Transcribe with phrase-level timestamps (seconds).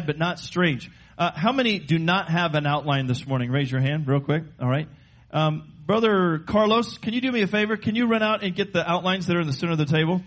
[0.00, 0.90] but not strange.
[1.16, 3.50] Uh, how many do not have an outline this morning?
[3.50, 4.42] Raise your hand real quick.
[4.60, 4.88] All right.
[5.30, 7.76] Um, Brother Carlos, can you do me a favor?
[7.76, 9.84] Can you run out and get the outlines that are in the center of the
[9.84, 10.22] table?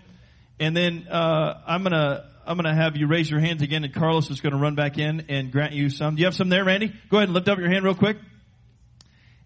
[0.60, 4.30] And then uh, I'm gonna I'm gonna have you raise your hands again, and Carlos
[4.30, 6.14] is gonna run back in and grant you some.
[6.14, 6.92] Do you have some there, Randy?
[7.10, 8.16] Go ahead and lift up your hand real quick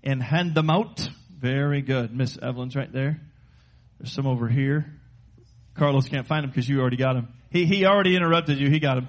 [0.04, 1.08] and hand them out.
[1.38, 2.14] Very good.
[2.14, 3.20] Miss Evelyn's right there.
[3.98, 4.86] There's some over here.
[5.74, 7.28] Carlos can't find them because you already got them.
[7.50, 8.68] He he already interrupted you.
[8.68, 9.08] He got them.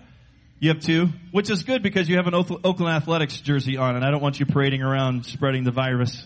[0.63, 4.05] You have two, which is good because you have an Oakland Athletics jersey on, and
[4.05, 6.25] I don't want you parading around spreading the virus.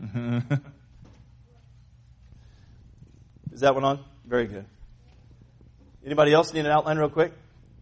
[3.52, 4.04] is that one on?
[4.26, 4.64] Very good.
[6.04, 7.32] Anybody else need an outline real quick?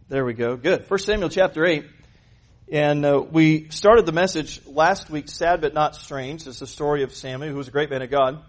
[0.09, 0.55] There we go.
[0.55, 0.85] Good.
[0.85, 1.85] First Samuel chapter 8.
[2.71, 6.45] And uh, we started the message last week, sad but not strange.
[6.45, 8.43] It's the story of Samuel, who was a great man of God.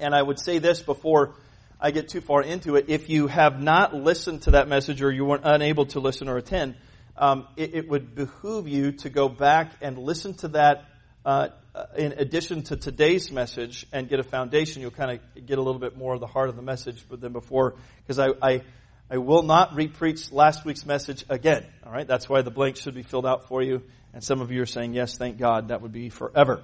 [0.00, 1.36] And I would say this before
[1.80, 2.86] I get too far into it.
[2.88, 6.38] If you have not listened to that message or you weren't unable to listen or
[6.38, 6.74] attend,
[7.16, 10.84] um, it, it, would behoove you to go back and listen to that
[11.24, 11.48] uh,
[11.96, 14.82] in addition to today's message and get a foundation.
[14.82, 17.32] You'll kind of get a little bit more of the heart of the message than
[17.32, 18.62] before because I, I,
[19.10, 21.66] I will not repreach last week's message again.
[21.84, 23.82] All right, that's why the blank should be filled out for you.
[24.14, 26.62] And some of you are saying, yes, thank God, that would be forever.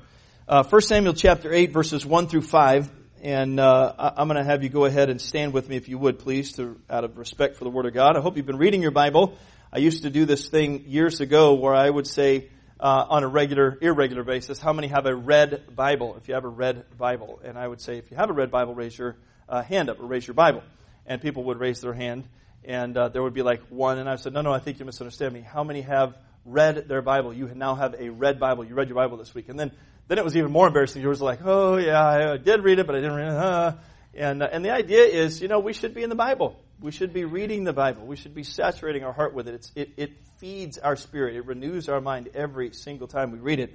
[0.48, 2.90] Uh, 1 Samuel chapter 8 verses 1 through 5
[3.22, 5.96] and uh, I'm going to have you go ahead and stand with me, if you
[5.96, 8.16] would, please, to, out of respect for the Word of God.
[8.16, 9.38] I hope you've been reading your Bible.
[9.72, 12.48] I used to do this thing years ago where I would say
[12.80, 16.16] uh, on a regular, irregular basis, how many have a red Bible?
[16.16, 18.50] If you have a red Bible, and I would say, if you have a red
[18.50, 19.16] Bible, raise your
[19.48, 20.64] uh, hand up or raise your Bible,
[21.06, 22.24] and people would raise their hand,
[22.64, 24.84] and uh, there would be like one, and I said, no, no, I think you
[24.84, 25.42] misunderstand me.
[25.42, 27.32] How many have read their Bible?
[27.32, 28.64] You now have a red Bible.
[28.64, 29.70] You read your Bible this week, and then
[30.08, 31.02] then it was even more embarrassing.
[31.02, 33.36] You were like, oh yeah, I did read it, but I didn't read it.
[33.36, 33.72] Uh.
[34.14, 36.60] And, uh, and the idea is, you know, we should be in the Bible.
[36.80, 38.04] We should be reading the Bible.
[38.04, 39.54] We should be saturating our heart with it.
[39.54, 41.36] It's, it, it feeds our spirit.
[41.36, 43.74] It renews our mind every single time we read it.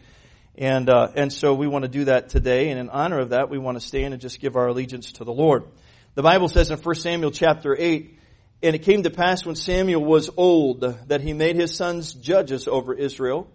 [0.56, 2.70] And, uh, and so we want to do that today.
[2.70, 5.24] And in honor of that, we want to stand and just give our allegiance to
[5.24, 5.64] the Lord.
[6.14, 8.20] The Bible says in 1 Samuel chapter 8,
[8.64, 12.68] and it came to pass when Samuel was old that he made his sons judges
[12.68, 13.48] over Israel.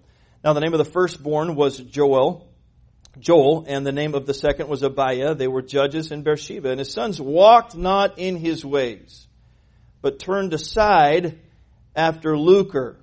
[0.45, 2.52] Now the name of the firstborn was Joel.
[3.19, 5.35] Joel, and the name of the second was Abiah.
[5.35, 6.71] They were judges in Beersheba.
[6.71, 9.27] And his sons walked not in his ways,
[10.01, 11.39] but turned aside
[11.95, 12.99] after lucre,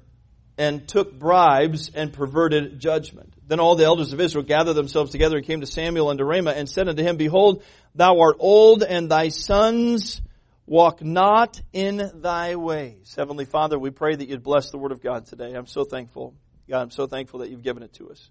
[0.57, 3.33] and took bribes and perverted judgment.
[3.47, 6.51] Then all the elders of Israel gathered themselves together and came to Samuel unto Ramah
[6.51, 7.63] and said unto him, Behold,
[7.95, 10.21] thou art old, and thy sons
[10.65, 13.13] walk not in thy ways.
[13.15, 15.53] Heavenly Father, we pray that you'd bless the word of God today.
[15.53, 16.33] I'm so thankful.
[16.69, 18.29] God, I'm so thankful that you've given it to us.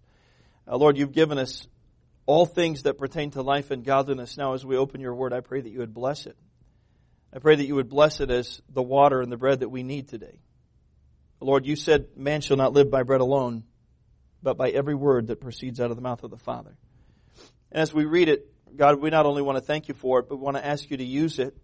[0.70, 1.66] Uh, Lord, you've given us
[2.26, 4.36] all things that pertain to life and godliness.
[4.36, 6.36] Now, as we open your word, I pray that you would bless it.
[7.32, 9.82] I pray that you would bless it as the water and the bread that we
[9.82, 10.38] need today.
[11.40, 13.64] Lord, you said, Man shall not live by bread alone,
[14.42, 16.76] but by every word that proceeds out of the mouth of the Father.
[17.70, 18.46] And as we read it,
[18.76, 20.90] God, we not only want to thank you for it, but we want to ask
[20.90, 21.56] you to use it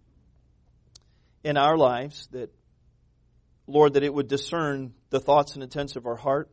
[1.43, 2.49] in our lives, that,
[3.67, 6.49] Lord, that it would discern the thoughts and intents of our heart,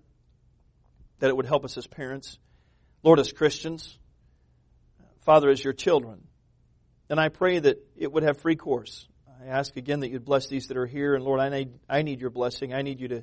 [1.23, 2.37] that it would help us as parents,
[3.05, 3.97] Lord, as Christians,
[5.21, 6.27] Father, as your children.
[7.09, 9.07] And I pray that it would have free course.
[9.41, 11.15] I ask again that you'd bless these that are here.
[11.15, 12.75] And Lord, I need, I need your blessing.
[12.75, 13.23] I need you to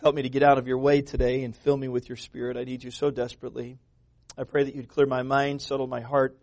[0.00, 2.56] help me to get out of your way today and fill me with your spirit.
[2.56, 3.78] I need you so desperately.
[4.36, 6.36] I pray that you'd clear my mind, settle my heart.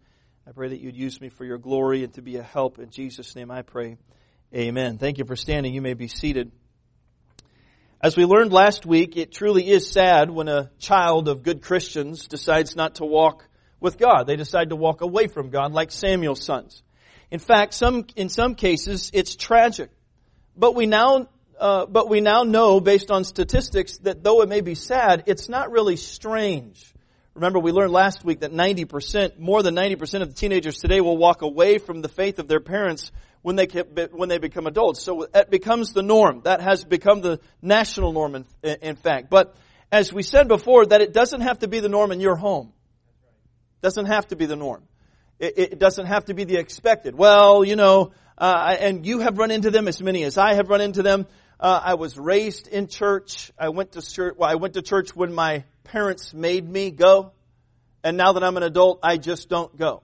[0.47, 2.79] I pray that you'd use me for your glory and to be a help.
[2.79, 3.97] In Jesus' name I pray.
[4.55, 4.99] Amen.
[4.99, 5.73] Thank you for standing.
[5.73, 6.53] You may be seated.
[7.99, 12.27] As we learned last week, it truly is sad when a child of good Christians
[12.27, 13.43] decides not to walk
[13.79, 14.27] with God.
[14.27, 16.83] They decide to walk away from God like Samuel's sons.
[17.31, 19.89] In fact, some, in some cases, it's tragic.
[20.55, 21.27] But we now,
[21.59, 25.49] uh, but we now know based on statistics that though it may be sad, it's
[25.49, 26.93] not really strange.
[27.33, 31.17] Remember, we learned last week that 90%, more than 90% of the teenagers today will
[31.17, 33.11] walk away from the faith of their parents
[33.41, 33.65] when they,
[34.11, 35.01] when they become adults.
[35.01, 36.41] So it becomes the norm.
[36.43, 38.45] That has become the national norm, in,
[38.81, 39.29] in fact.
[39.29, 39.55] But
[39.91, 42.73] as we said before, that it doesn't have to be the norm in your home.
[43.81, 44.83] Doesn't have to be the norm.
[45.39, 47.15] It, it doesn't have to be the expected.
[47.15, 50.69] Well, you know, uh, and you have run into them as many as I have
[50.69, 51.27] run into them.
[51.59, 53.51] Uh, I was raised in church.
[53.57, 54.35] I went to church.
[54.37, 57.31] Well, I went to church when my parents made me go,
[58.03, 60.03] and now that I'm an adult, I just don't go.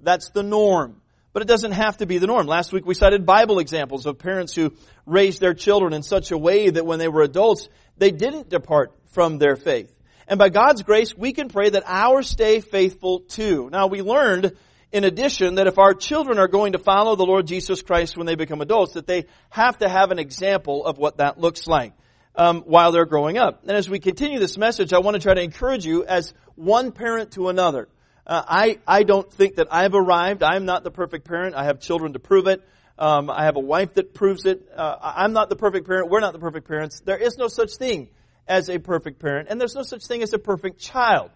[0.00, 1.02] That's the norm.
[1.36, 2.46] But it doesn't have to be the norm.
[2.46, 4.72] Last week we cited Bible examples of parents who
[5.04, 7.68] raised their children in such a way that when they were adults,
[7.98, 9.92] they didn't depart from their faith.
[10.26, 13.68] And by God's grace, we can pray that ours stay faithful too.
[13.70, 14.56] Now we learned
[14.92, 18.26] in addition, that if our children are going to follow the Lord Jesus Christ when
[18.26, 21.92] they become adults, that they have to have an example of what that looks like
[22.34, 23.60] um, while they're growing up.
[23.68, 26.92] And as we continue this message, I want to try to encourage you as one
[26.92, 27.88] parent to another.
[28.26, 30.42] Uh, I I don't think that I've arrived.
[30.42, 31.54] I'm not the perfect parent.
[31.54, 32.60] I have children to prove it.
[32.98, 34.68] Um, I have a wife that proves it.
[34.74, 36.10] Uh, I'm not the perfect parent.
[36.10, 37.00] We're not the perfect parents.
[37.00, 38.08] There is no such thing
[38.48, 41.30] as a perfect parent, and there's no such thing as a perfect child.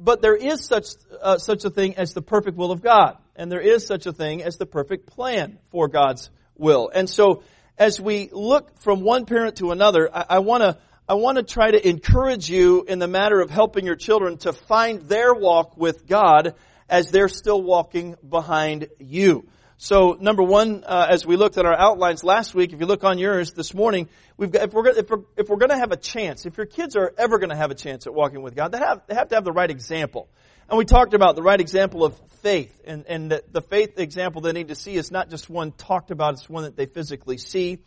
[0.00, 0.86] But there is such
[1.20, 4.12] uh, such a thing as the perfect will of God, and there is such a
[4.12, 6.90] thing as the perfect plan for God's will.
[6.92, 7.44] And so,
[7.78, 11.72] as we look from one parent to another, I want to I want to try
[11.72, 16.06] to encourage you in the matter of helping your children to find their walk with
[16.06, 16.54] God
[16.88, 19.48] as they're still walking behind you.
[19.78, 23.02] So, number one, uh, as we looked at our outlines last week, if you look
[23.02, 25.90] on yours this morning, we've got, if we're, if we're, if we're going to have
[25.90, 28.54] a chance, if your kids are ever going to have a chance at walking with
[28.54, 30.28] God, they have, they have to have the right example.
[30.68, 34.40] And we talked about the right example of faith, and, and the, the faith example
[34.40, 37.38] they need to see is not just one talked about, it's one that they physically
[37.38, 37.80] see.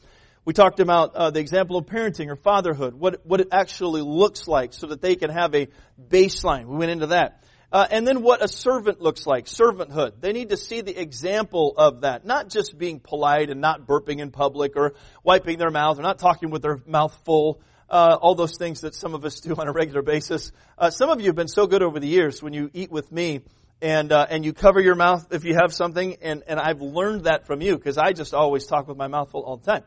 [0.45, 4.47] We talked about uh, the example of parenting or fatherhood, what, what it actually looks
[4.47, 5.69] like so that they can have a
[6.00, 6.68] baseline.
[6.68, 7.44] We went into that.
[7.71, 10.21] Uh, and then what a servant looks like, servanthood.
[10.21, 14.19] They need to see the example of that, not just being polite and not burping
[14.19, 14.94] in public or
[15.24, 17.59] wiping their mouth or not talking with their mouth full.
[17.89, 20.51] Uh, all those things that some of us do on a regular basis.
[20.77, 23.12] Uh, some of you have been so good over the years when you eat with
[23.12, 23.41] me
[23.81, 27.25] and uh, and you cover your mouth if you have something, and and I've learned
[27.25, 29.83] that from you because I just always talk with my mouth full all the time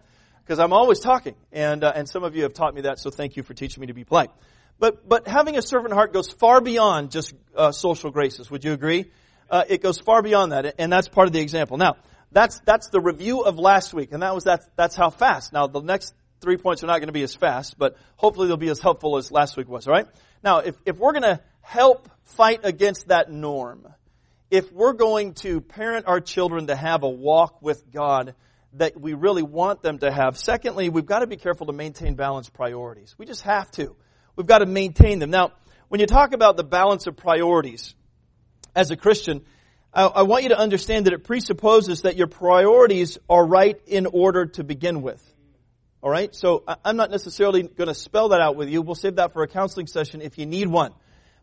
[0.49, 2.99] because I'm always talking, and uh, and some of you have taught me that.
[2.99, 4.31] So thank you for teaching me to be polite.
[4.79, 8.50] But, but having a servant heart goes far beyond just uh, social graces.
[8.50, 9.11] Would you agree?
[9.50, 11.77] Uh, it goes far beyond that, and that's part of the example.
[11.77, 11.97] Now,
[12.33, 15.53] that's, that's the review of last week, and that was that, that's how fast.
[15.53, 18.56] Now, the next three points are not going to be as fast, but hopefully they'll
[18.56, 20.06] be as helpful as last week was, all right?
[20.45, 23.87] Now, if, if we're going to help fight against that norm,
[24.50, 28.35] if we're going to parent our children to have a walk with God
[28.78, 32.14] that we really want them to have, secondly, we've got to be careful to maintain
[32.14, 33.14] balanced priorities.
[33.19, 33.94] We just have to.
[34.36, 35.30] We've got to maintain them.
[35.30, 35.52] Now,
[35.88, 37.94] when you talk about the balance of priorities
[38.75, 39.44] as a Christian,
[39.92, 44.06] I, I want you to understand that it presupposes that your priorities are right in
[44.06, 45.22] order to begin with.
[46.02, 46.34] All right?
[46.34, 48.82] So I'm not necessarily going to spell that out with you.
[48.82, 50.92] We'll save that for a counseling session if you need one.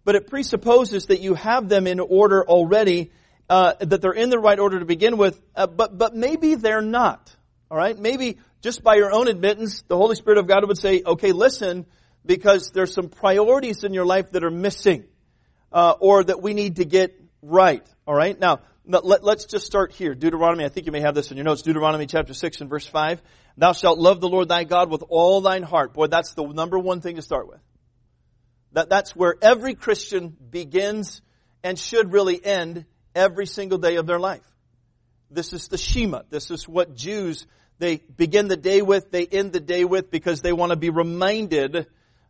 [0.05, 3.11] But it presupposes that you have them in order already,
[3.49, 6.81] uh, that they're in the right order to begin with, uh, but, but maybe they're
[6.81, 7.35] not.
[7.69, 7.97] All right?
[7.97, 11.85] Maybe just by your own admittance, the Holy Spirit of God would say, okay, listen,
[12.25, 15.05] because there's some priorities in your life that are missing
[15.71, 17.85] uh, or that we need to get right.
[18.07, 18.39] All right?
[18.39, 20.15] Now, let, us just start here.
[20.15, 21.61] Deuteronomy, I think you may have this in your notes.
[21.61, 23.21] Deuteronomy chapter 6 and verse 5.
[23.57, 25.93] Thou shalt love the Lord thy God with all thine heart.
[25.93, 27.59] Boy, that's the number one thing to start with.
[28.73, 31.21] That, that's where every Christian begins
[31.63, 34.43] and should really end every single day of their life.
[35.31, 36.21] This is the Shema.
[36.29, 37.47] This is what Jews,
[37.79, 40.89] they begin the day with, they end the day with because they want to be
[40.89, 41.87] reminded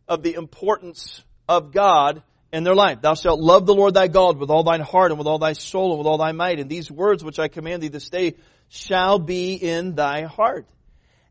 [0.08, 2.22] of the importance of God
[2.52, 3.02] in their life.
[3.02, 5.52] Thou shalt love the Lord thy God with all thine heart and with all thy
[5.52, 6.58] soul and with all thy might.
[6.58, 8.36] And these words which I command thee this day
[8.68, 10.66] shall be in thy heart.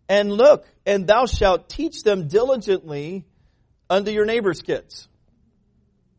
[0.07, 3.25] And look, and thou shalt teach them diligently
[3.89, 5.07] unto your neighbor's kids.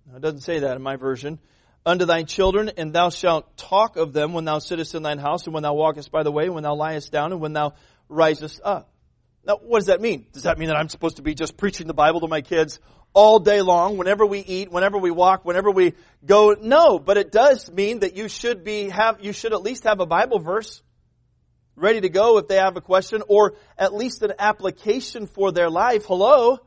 [0.08, 1.38] Now, it doesn't say that in my version.
[1.86, 5.44] Unto thy children, and thou shalt talk of them when thou sittest in thine house,
[5.44, 7.74] and when thou walkest by the way, and when thou liest down, and when thou
[8.08, 8.90] risest up.
[9.46, 10.26] Now, what does that mean?
[10.32, 12.80] Does that mean that I'm supposed to be just preaching the Bible to my kids
[13.14, 15.94] all day long, whenever we eat, whenever we walk, whenever we
[16.24, 16.56] go?
[16.60, 20.00] No, but it does mean that you should be have you should at least have
[20.00, 20.82] a Bible verse
[21.76, 25.70] ready to go if they have a question, or at least an application for their
[25.70, 26.06] life.
[26.06, 26.58] Hello?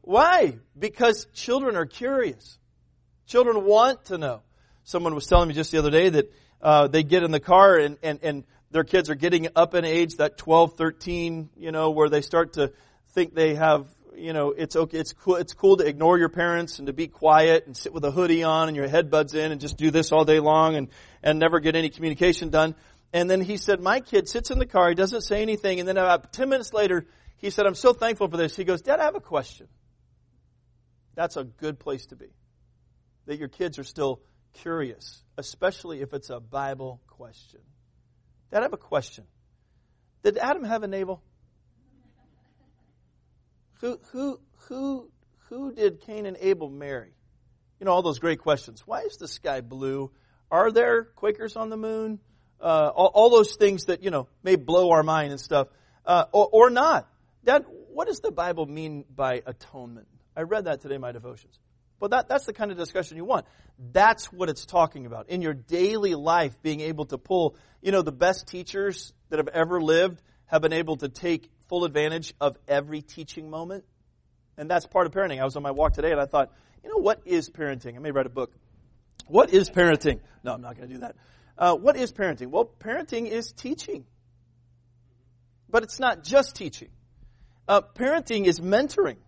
[0.00, 0.56] Why?
[0.78, 2.58] Because children are curious.
[3.26, 4.40] Children want to know.
[4.84, 7.76] Someone was telling me just the other day that uh, they get in the car
[7.76, 11.90] and, and, and their kids are getting up in age, that 12, 13, you know,
[11.90, 12.72] where they start to
[13.10, 13.86] think they have,
[14.16, 17.06] you know, it's okay, it's cool, it's cool to ignore your parents and to be
[17.06, 20.10] quiet and sit with a hoodie on and your headbuds in and just do this
[20.10, 20.88] all day long and,
[21.22, 22.74] and never get any communication done.
[23.12, 25.88] And then he said, my kid sits in the car, he doesn't say anything, and
[25.88, 28.56] then about 10 minutes later, he said, I'm so thankful for this.
[28.56, 29.68] He goes, Dad, I have a question.
[31.14, 32.28] That's a good place to be.
[33.26, 34.20] That your kids are still
[34.54, 37.60] curious, especially if it's a Bible question.
[38.50, 39.24] Dad, I have a question.
[40.22, 41.22] Did Adam have a navel?
[43.80, 45.10] Who, who, who,
[45.48, 47.12] who did Cain and Abel marry?
[47.80, 48.82] You know, all those great questions.
[48.86, 50.12] Why is the sky blue?
[50.50, 52.20] Are there Quakers on the moon?
[52.60, 55.66] Uh, all, all, those things that, you know, may blow our mind and stuff.
[56.06, 57.08] Uh, or, or not.
[57.44, 60.06] Dad, what does the Bible mean by atonement?
[60.36, 61.58] I read that today in my devotions.
[62.02, 63.46] But that, that's the kind of discussion you want.
[63.78, 65.28] That's what it's talking about.
[65.28, 69.46] In your daily life, being able to pull, you know, the best teachers that have
[69.46, 73.84] ever lived have been able to take full advantage of every teaching moment.
[74.58, 75.40] And that's part of parenting.
[75.40, 76.50] I was on my walk today and I thought,
[76.82, 77.94] you know, what is parenting?
[77.94, 78.52] I may write a book.
[79.28, 80.18] What is parenting?
[80.42, 81.14] No, I'm not going to do that.
[81.56, 82.48] Uh, what is parenting?
[82.48, 84.06] Well, parenting is teaching.
[85.70, 86.88] But it's not just teaching.
[87.68, 89.18] Uh, parenting is mentoring.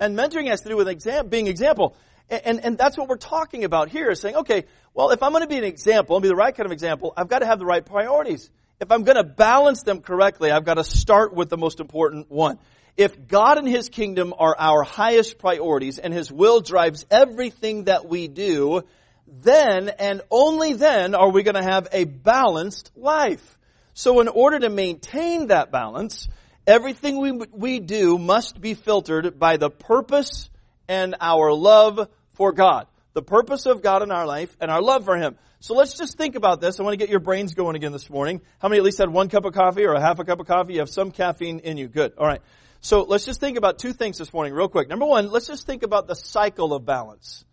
[0.00, 1.94] And mentoring has to do with exam- being example.
[2.30, 4.64] And, and, and, that's what we're talking about here is saying, okay,
[4.94, 7.12] well, if I'm going to be an example and be the right kind of example,
[7.16, 8.50] I've got to have the right priorities.
[8.80, 12.30] If I'm going to balance them correctly, I've got to start with the most important
[12.30, 12.58] one.
[12.96, 18.08] If God and His kingdom are our highest priorities and His will drives everything that
[18.08, 18.82] we do,
[19.26, 23.58] then and only then are we going to have a balanced life.
[23.94, 26.28] So in order to maintain that balance,
[26.66, 30.50] everything we, we do must be filtered by the purpose
[30.88, 32.86] and our love for God.
[33.12, 35.36] The purpose of God in our life and our love for Him.
[35.60, 36.80] So let's just think about this.
[36.80, 38.40] I want to get your brains going again this morning.
[38.60, 40.46] How many at least had one cup of coffee or a half a cup of
[40.46, 40.74] coffee?
[40.74, 41.86] You have some caffeine in you.
[41.88, 42.14] Good.
[42.16, 42.40] All right.
[42.80, 44.88] So let's just think about two things this morning real quick.
[44.88, 47.44] Number one, let's just think about the cycle of balance.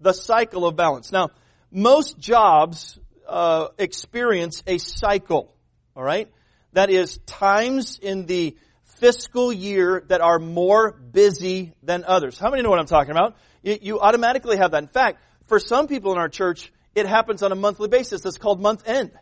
[0.00, 1.12] The cycle of balance.
[1.12, 1.30] Now,
[1.70, 2.98] most jobs
[3.28, 5.54] uh, experience a cycle.
[5.94, 6.30] All right?
[6.72, 8.56] That is times in the
[9.00, 12.38] fiscal year that are more busy than others.
[12.38, 13.36] How many know what I'm talking about?
[13.62, 14.82] You, you automatically have that.
[14.82, 18.22] In fact, for some people in our church, it happens on a monthly basis.
[18.22, 19.12] That's called month end.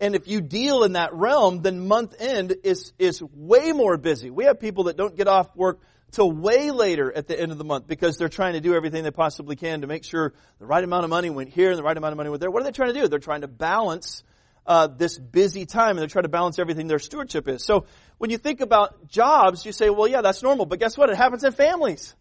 [0.00, 4.30] And if you deal in that realm, then month end is, is way more busy.
[4.30, 5.80] We have people that don't get off work
[6.10, 9.04] till way later at the end of the month because they're trying to do everything
[9.04, 11.82] they possibly can to make sure the right amount of money went here and the
[11.82, 12.50] right amount of money went there.
[12.50, 13.08] What are they trying to do?
[13.08, 14.22] They're trying to balance
[14.66, 17.64] uh, this busy time and they're trying to balance everything their stewardship is.
[17.64, 17.86] So
[18.18, 20.66] when you think about jobs, you say, well, yeah, that's normal.
[20.66, 21.10] But guess what?
[21.10, 22.14] It happens in families.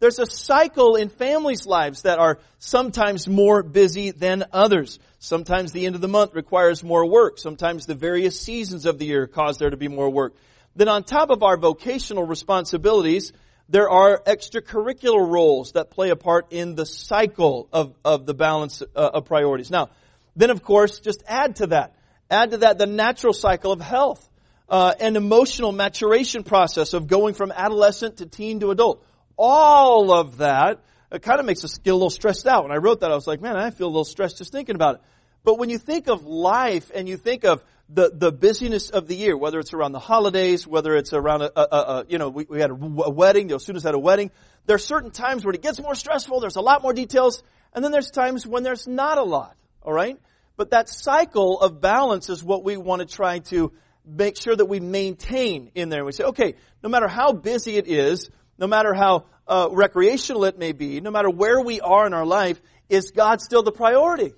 [0.00, 5.00] There's a cycle in families' lives that are sometimes more busy than others.
[5.18, 7.38] Sometimes the end of the month requires more work.
[7.38, 10.36] Sometimes the various seasons of the year cause there to be more work.
[10.76, 13.32] Then on top of our vocational responsibilities,
[13.68, 18.82] there are extracurricular roles that play a part in the cycle of, of the balance
[18.94, 19.70] uh, of priorities.
[19.70, 19.90] Now,
[20.38, 21.94] then of course, just add to that.
[22.30, 24.28] Add to that the natural cycle of health,
[24.68, 29.04] uh, and emotional maturation process of going from adolescent to teen to adult.
[29.36, 30.80] All of that,
[31.10, 32.64] it kind of makes us get a little stressed out.
[32.64, 34.74] When I wrote that, I was like, man, I feel a little stressed just thinking
[34.74, 35.00] about it.
[35.42, 39.16] But when you think of life and you think of the, the busyness of the
[39.16, 42.44] year, whether it's around the holidays, whether it's around a, a, a you know, we,
[42.44, 44.30] we had a, a wedding, the students had a wedding.
[44.66, 47.42] There are certain times where it gets more stressful, there's a lot more details,
[47.72, 49.56] and then there's times when there's not a lot,
[49.88, 50.20] alright?
[50.56, 53.72] But that cycle of balance is what we want to try to
[54.04, 56.04] make sure that we maintain in there.
[56.04, 58.28] We say, okay, no matter how busy it is,
[58.58, 62.26] no matter how uh, recreational it may be, no matter where we are in our
[62.26, 64.34] life, is God still the priority?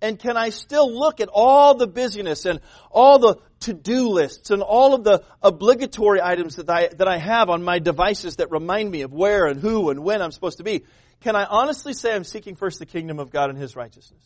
[0.00, 2.60] And can I still look at all the busyness and
[2.90, 7.48] all the to-do lists and all of the obligatory items that I, that I have
[7.48, 10.64] on my devices that remind me of where and who and when I'm supposed to
[10.64, 10.84] be?
[11.22, 14.22] Can I honestly say I'm seeking first the kingdom of God and His righteousness?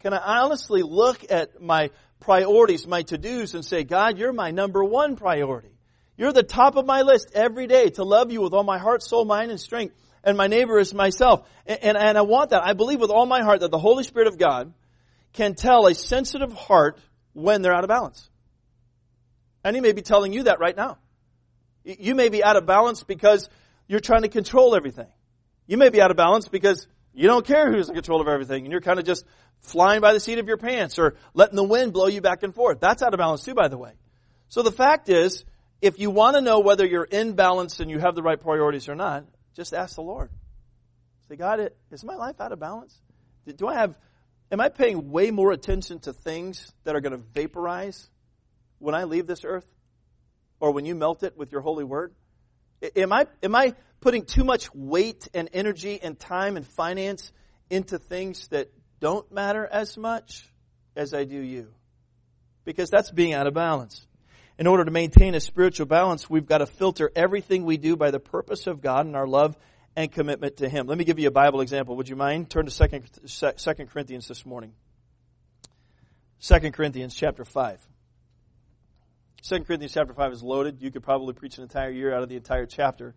[0.00, 1.90] Can I honestly look at my
[2.20, 5.70] priorities, my to-dos and say, God, you're my number one priority.
[6.16, 9.02] You're the top of my list every day to love you with all my heart,
[9.02, 9.94] soul, mind, and strength.
[10.22, 11.48] And my neighbor is myself.
[11.66, 12.62] And, and, and I want that.
[12.62, 14.72] I believe with all my heart that the Holy Spirit of God
[15.32, 17.00] can tell a sensitive heart
[17.32, 18.28] when they're out of balance.
[19.64, 20.98] And He may be telling you that right now.
[21.84, 23.48] You may be out of balance because
[23.88, 25.08] you're trying to control everything.
[25.66, 28.64] You may be out of balance because you don't care who's in control of everything
[28.64, 29.24] and you're kind of just
[29.60, 32.54] flying by the seat of your pants or letting the wind blow you back and
[32.54, 32.80] forth.
[32.80, 33.92] That's out of balance too, by the way.
[34.48, 35.44] So the fact is,
[35.80, 38.88] if you want to know whether you're in balance and you have the right priorities
[38.88, 39.24] or not,
[39.54, 40.30] just ask the Lord.
[41.28, 42.98] Say, God, is my life out of balance?
[43.56, 43.96] Do I have,
[44.50, 48.08] am I paying way more attention to things that are going to vaporize
[48.78, 49.66] when I leave this earth?
[50.58, 52.12] Or when you melt it with your holy word?
[52.96, 57.32] Am I, am I putting too much weight and energy and time and finance
[57.68, 58.70] into things that
[59.00, 60.50] don't matter as much
[60.96, 61.68] as I do you.
[62.64, 64.06] Because that's being out of balance.
[64.58, 68.10] In order to maintain a spiritual balance, we've got to filter everything we do by
[68.10, 69.56] the purpose of God and our love
[69.96, 70.86] and commitment to Him.
[70.86, 71.96] Let me give you a Bible example.
[71.96, 72.50] Would you mind?
[72.50, 72.88] Turn to
[73.26, 74.74] 2, 2 Corinthians this morning.
[76.42, 77.86] 2 Corinthians chapter 5.
[79.42, 80.82] 2 Corinthians chapter 5 is loaded.
[80.82, 83.14] You could probably preach an entire year out of the entire chapter.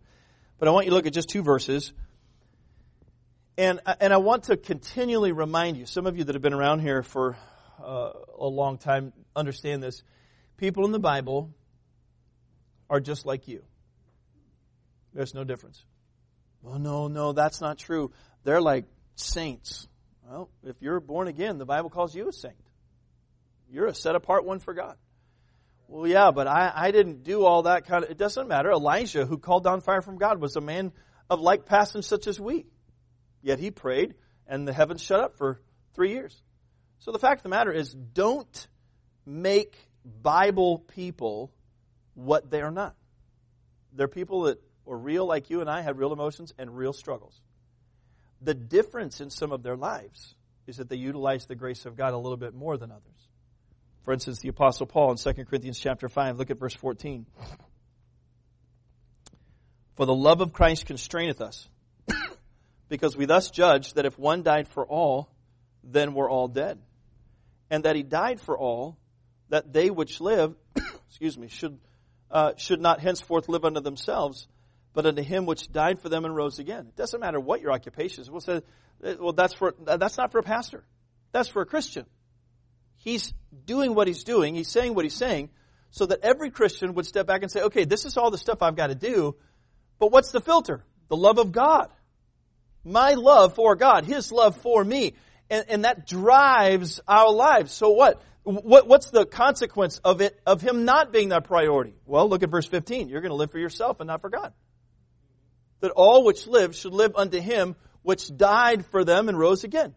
[0.58, 1.92] But I want you to look at just two verses.
[3.58, 6.80] And, and I want to continually remind you, some of you that have been around
[6.80, 7.36] here for
[7.82, 10.02] uh, a long time understand this.
[10.56, 11.54] People in the Bible
[12.88, 13.62] are just like you.
[15.12, 15.84] There's no difference.
[16.62, 18.10] Well, no, no, that's not true.
[18.44, 19.86] They're like saints.
[20.26, 22.54] Well, if you're born again, the Bible calls you a saint.
[23.70, 24.96] You're a set apart one for God.
[25.88, 28.10] Well, yeah, but I, I didn't do all that kind of.
[28.10, 28.70] It doesn't matter.
[28.70, 30.92] Elijah, who called down fire from God, was a man
[31.28, 32.66] of like passion such as we.
[33.42, 34.14] Yet he prayed,
[34.46, 35.60] and the heavens shut up for
[35.94, 36.42] three years.
[37.00, 38.66] So the fact of the matter is, don't
[39.26, 41.52] make Bible people
[42.14, 42.94] what they are not.
[43.92, 47.40] They're people that are real, like you and I, have real emotions and real struggles.
[48.40, 50.34] The difference in some of their lives
[50.66, 53.28] is that they utilize the grace of God a little bit more than others.
[54.04, 57.24] For instance, the Apostle Paul in 2 Corinthians chapter 5, look at verse 14.
[59.96, 61.68] For the love of Christ constraineth us,
[62.88, 65.30] because we thus judge that if one died for all,
[65.82, 66.78] then we're all dead.
[67.70, 68.98] And that he died for all,
[69.48, 70.54] that they which live,
[71.08, 71.78] excuse me, should,
[72.30, 74.48] uh, should not henceforth live unto themselves,
[74.92, 76.88] but unto him which died for them and rose again.
[76.88, 78.30] It doesn't matter what your occupation is.
[78.30, 78.60] We'll say,
[79.18, 80.84] well, that's for, that's not for a pastor.
[81.32, 82.04] That's for a Christian.
[82.96, 83.32] He's
[83.66, 84.54] doing what he's doing.
[84.54, 85.50] He's saying what he's saying
[85.90, 88.62] so that every Christian would step back and say, okay, this is all the stuff
[88.62, 89.36] I've got to do,
[89.98, 90.84] but what's the filter?
[91.08, 91.88] The love of God.
[92.84, 94.04] My love for God.
[94.04, 95.14] His love for me.
[95.48, 97.72] And, and that drives our lives.
[97.72, 98.20] So what?
[98.42, 98.88] what?
[98.88, 101.94] What's the consequence of it, of him not being that priority?
[102.06, 103.08] Well, look at verse 15.
[103.08, 104.52] You're going to live for yourself and not for God.
[105.80, 109.94] That all which live should live unto him which died for them and rose again.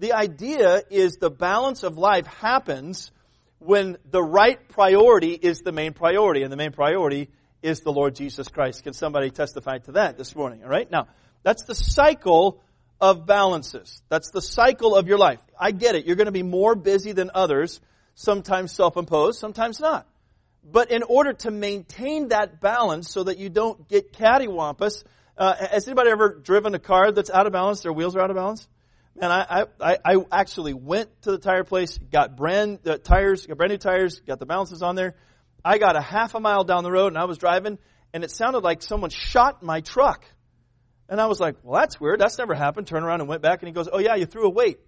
[0.00, 3.12] The idea is the balance of life happens
[3.58, 7.28] when the right priority is the main priority, and the main priority
[7.62, 8.82] is the Lord Jesus Christ.
[8.82, 10.62] Can somebody testify to that this morning?
[10.64, 10.90] All right?
[10.90, 11.08] Now,
[11.42, 12.62] that's the cycle
[12.98, 14.00] of balances.
[14.08, 15.40] That's the cycle of your life.
[15.58, 16.06] I get it.
[16.06, 17.78] You're going to be more busy than others,
[18.14, 20.06] sometimes self-imposed, sometimes not.
[20.64, 25.04] But in order to maintain that balance so that you don't get cattywampus,
[25.36, 27.82] uh, has anybody ever driven a car that's out of balance?
[27.82, 28.66] Their wheels are out of balance?
[29.16, 33.56] And I, I, I actually went to the tire place, got brand uh, tires, got
[33.56, 35.14] brand new tires, got the balances on there.
[35.64, 37.78] I got a half a mile down the road and I was driving
[38.14, 40.24] and it sounded like someone shot my truck.
[41.08, 42.20] And I was like, well, that's weird.
[42.20, 42.86] That's never happened.
[42.86, 44.78] Turned around and went back and he goes, oh yeah, you threw a weight.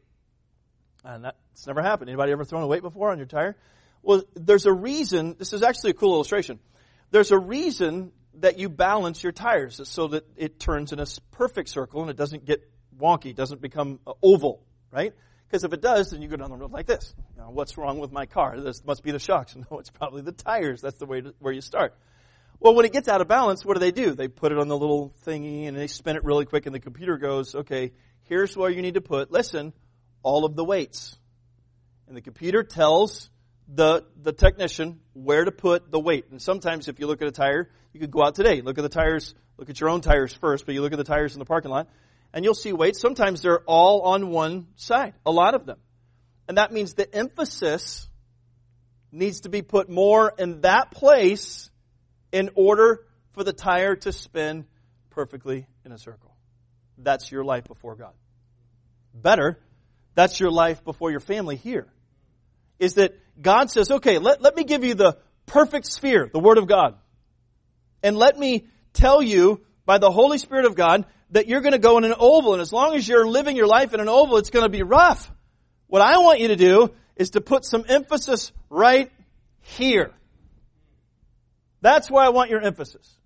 [1.05, 2.09] And that's never happened.
[2.09, 3.57] Anybody ever thrown a weight before on your tire?
[4.03, 5.37] Well, there's a reason.
[5.39, 6.61] This is actually a cool illustration.
[7.11, 11.69] There's a reason that you balance your tires so that it turns in a perfect
[11.69, 12.63] circle and it doesn't get
[12.99, 15.13] wonky, doesn't become uh, oval, right?
[15.47, 17.15] Because if it does, then you go down the road like this.
[17.37, 18.59] Know, what's wrong with my car?
[18.59, 19.55] This must be the shocks.
[19.71, 20.81] No, it's probably the tires.
[20.81, 21.95] That's the way to, where you start.
[22.59, 24.15] Well, when it gets out of balance, what do they do?
[24.15, 26.81] They put it on the little thingy and they spin it really quick and the
[26.81, 27.93] computer goes, okay,
[28.29, 29.73] here's where you need to put, listen,
[30.23, 31.19] all of the weights.
[32.07, 33.31] And the computer tells
[33.67, 36.27] the, the technician where to put the weight.
[36.31, 38.83] And sometimes if you look at a tire, you could go out today, look at
[38.83, 41.41] the tires, look at your own tires first, but you look at the tires in
[41.41, 41.89] the parking lot,
[42.33, 43.01] and you'll see weights.
[43.01, 45.79] Sometimes they're all on one side, a lot of them.
[46.49, 48.09] And that means the emphasis
[49.11, 51.71] needs to be put more in that place
[52.33, 54.67] in order for the tire to spin
[55.11, 56.35] perfectly in a circle.
[56.99, 58.13] That's your life before God.
[59.15, 59.59] Better,
[60.15, 61.87] that's your life before your family here.
[62.79, 66.59] Is that God says, okay, let, let me give you the perfect sphere, the Word
[66.59, 66.97] of God.
[68.03, 71.79] And let me tell you by the Holy Spirit of God that you're going to
[71.79, 74.37] go in an oval, and as long as you're living your life in an oval,
[74.37, 75.31] it's going to be rough.
[75.89, 79.11] What I want you to do is to put some emphasis right
[79.61, 80.13] here.
[81.81, 83.17] That's where I want your emphasis.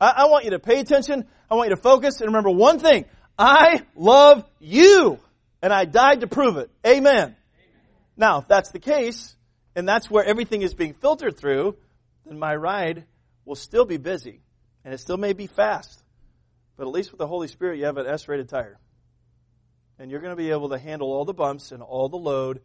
[0.00, 1.26] I, I want you to pay attention.
[1.50, 3.06] I want you to focus and remember one thing.
[3.38, 5.18] I love you.
[5.62, 6.70] And I died to prove it.
[6.86, 7.14] Amen.
[7.14, 7.36] Amen.
[8.16, 9.36] Now, if that's the case,
[9.76, 11.76] and that's where everything is being filtered through,
[12.26, 13.04] then my ride
[13.44, 14.40] will still be busy.
[14.84, 16.01] And it still may be fast.
[16.76, 18.78] But at least with the Holy Spirit, you have an S rated tire.
[19.98, 22.60] And you're going to be able to handle all the bumps and all the load,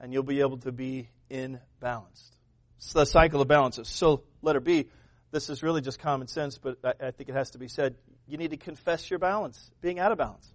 [0.00, 2.30] and you'll be able to be in balance.
[2.78, 3.88] It's the cycle of balances.
[3.88, 4.88] So, letter B,
[5.30, 7.94] this is really just common sense, but I, I think it has to be said.
[8.26, 10.50] You need to confess your balance, being out of balance.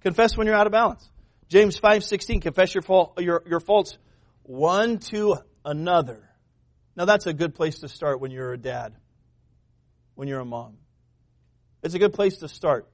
[0.00, 1.08] Confess when you're out of balance.
[1.48, 3.96] James 5:16, confess your, fault, your, your faults
[4.42, 6.28] one to another.
[6.96, 8.94] Now that's a good place to start when you're a dad,
[10.14, 10.76] when you're a mom.
[11.84, 12.88] It's a good place to start.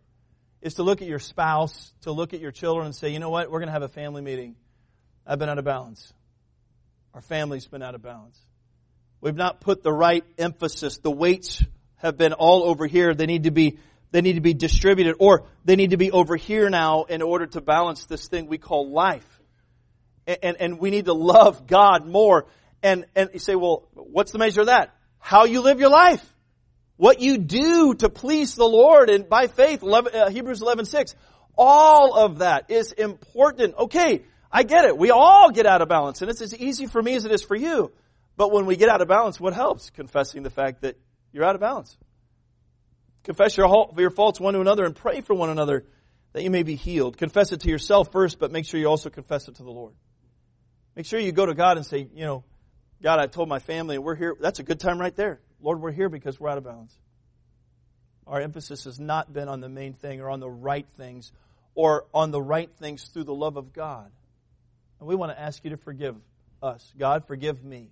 [0.61, 3.31] Is to look at your spouse, to look at your children and say, you know
[3.31, 4.57] what, we're going to have a family meeting.
[5.25, 6.13] I've been out of balance.
[7.15, 8.37] Our family's been out of balance.
[9.21, 10.99] We've not put the right emphasis.
[10.99, 11.65] The weights
[11.99, 13.15] have been all over here.
[13.15, 13.79] They need to be,
[14.11, 17.47] they need to be distributed or they need to be over here now in order
[17.47, 19.41] to balance this thing we call life.
[20.27, 22.47] And, and, and we need to love God more.
[22.83, 24.97] And, and you say, well, what's the measure of that?
[25.21, 26.27] How you live your life.
[27.01, 31.15] What you do to please the Lord and by faith, 11, uh, Hebrews 11, 6.
[31.57, 33.75] All of that is important.
[33.75, 34.99] Okay, I get it.
[34.99, 37.43] We all get out of balance and it's as easy for me as it is
[37.43, 37.91] for you.
[38.37, 39.89] But when we get out of balance, what helps?
[39.89, 40.99] Confessing the fact that
[41.33, 41.97] you're out of balance.
[43.25, 45.87] Confess your, your faults one to another and pray for one another
[46.35, 47.17] that you may be healed.
[47.17, 49.95] Confess it to yourself first, but make sure you also confess it to the Lord.
[50.95, 52.45] Make sure you go to God and say, you know,
[53.03, 54.37] God, I told my family and we're here.
[54.39, 55.41] That's a good time right there.
[55.63, 56.95] Lord, we're here because we're out of balance.
[58.27, 61.33] Our emphasis has not been on the main thing or on the right things
[61.75, 64.11] or on the right things through the love of God.
[64.99, 66.17] And we want to ask you to forgive
[66.63, 66.93] us.
[66.99, 67.89] God, forgive me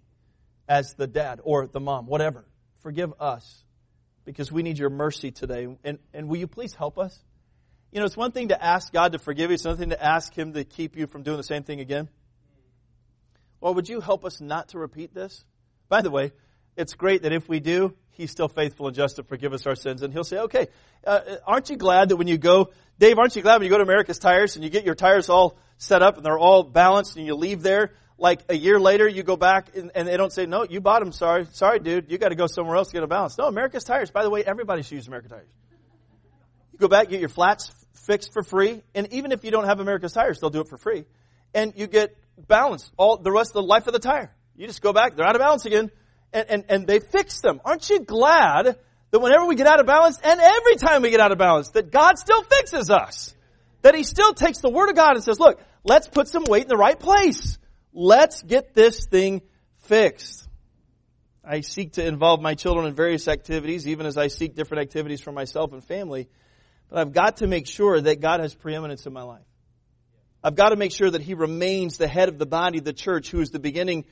[0.68, 2.44] as the dad or the mom, whatever.
[2.82, 3.64] Forgive us
[4.24, 5.68] because we need your mercy today.
[5.84, 7.18] And, and will you please help us?
[7.90, 10.04] You know, it's one thing to ask God to forgive you, it's another thing to
[10.04, 12.08] ask Him to keep you from doing the same thing again.
[13.60, 15.44] Well, would you help us not to repeat this?
[15.88, 16.32] By the way,
[16.78, 19.76] it's great that if we do, He's still faithful and just to forgive us our
[19.76, 20.02] sins.
[20.02, 20.68] And He'll say, okay,
[21.06, 23.78] uh, aren't you glad that when you go, Dave, aren't you glad when you go
[23.78, 27.16] to America's Tires and you get your tires all set up and they're all balanced
[27.16, 30.32] and you leave there, like a year later you go back and, and they don't
[30.32, 31.46] say, no, you bought them, sorry.
[31.52, 33.38] Sorry, dude, you got to go somewhere else to get a balance.
[33.38, 34.10] No, America's Tires.
[34.10, 35.50] By the way, everybody should use America's Tires.
[36.72, 39.80] You go back, get your flats fixed for free, and even if you don't have
[39.80, 41.04] America's Tires, they'll do it for free.
[41.54, 44.34] And you get balanced all the rest of the life of the tire.
[44.56, 45.90] You just go back, they're out of balance again
[46.32, 47.60] and, and, and they fix them.
[47.64, 48.76] Aren't you glad
[49.10, 51.70] that whenever we get out of balance, and every time we get out of balance,
[51.70, 53.34] that God still fixes us?
[53.82, 56.64] That He still takes the Word of God and says, look, let's put some weight
[56.64, 57.58] in the right place.
[57.92, 59.42] Let's get this thing
[59.84, 60.46] fixed.
[61.44, 65.22] I seek to involve my children in various activities, even as I seek different activities
[65.22, 66.28] for myself and family.
[66.90, 69.46] But I've got to make sure that God has preeminence in my life.
[70.44, 73.30] I've got to make sure that He remains the head of the body, the church,
[73.30, 74.04] who is the beginning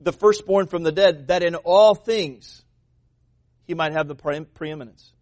[0.00, 2.62] the firstborn from the dead, that in all things
[3.66, 5.12] he might have the preeminence.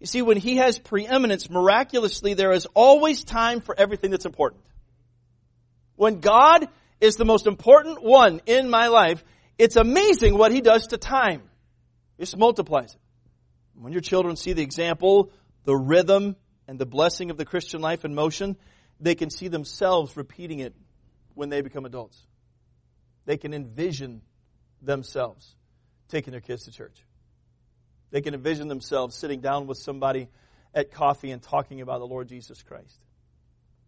[0.00, 4.62] You see, when he has preeminence, miraculously, there is always time for everything that's important.
[5.96, 6.68] When God
[7.00, 9.24] is the most important one in my life,
[9.58, 11.42] it's amazing what he does to time.
[12.16, 13.00] He just multiplies it.
[13.74, 15.30] When your children see the example,
[15.64, 16.36] the rhythm,
[16.68, 18.56] and the blessing of the Christian life in motion,
[19.00, 20.74] they can see themselves repeating it
[21.34, 22.20] when they become adults
[23.26, 24.22] they can envision
[24.80, 25.54] themselves
[26.08, 27.04] taking their kids to church.
[28.10, 30.28] They can envision themselves sitting down with somebody
[30.74, 32.98] at coffee and talking about the Lord Jesus Christ.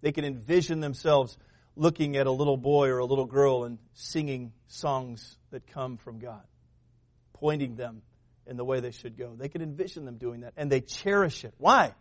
[0.01, 1.37] They can envision themselves
[1.77, 6.19] looking at a little boy or a little girl and singing songs that come from
[6.19, 6.43] God,
[7.35, 8.03] pointing them
[8.47, 9.35] in the way they should go.
[9.37, 11.55] They can envision them doing that and they cherish it.
[11.59, 11.95] Why?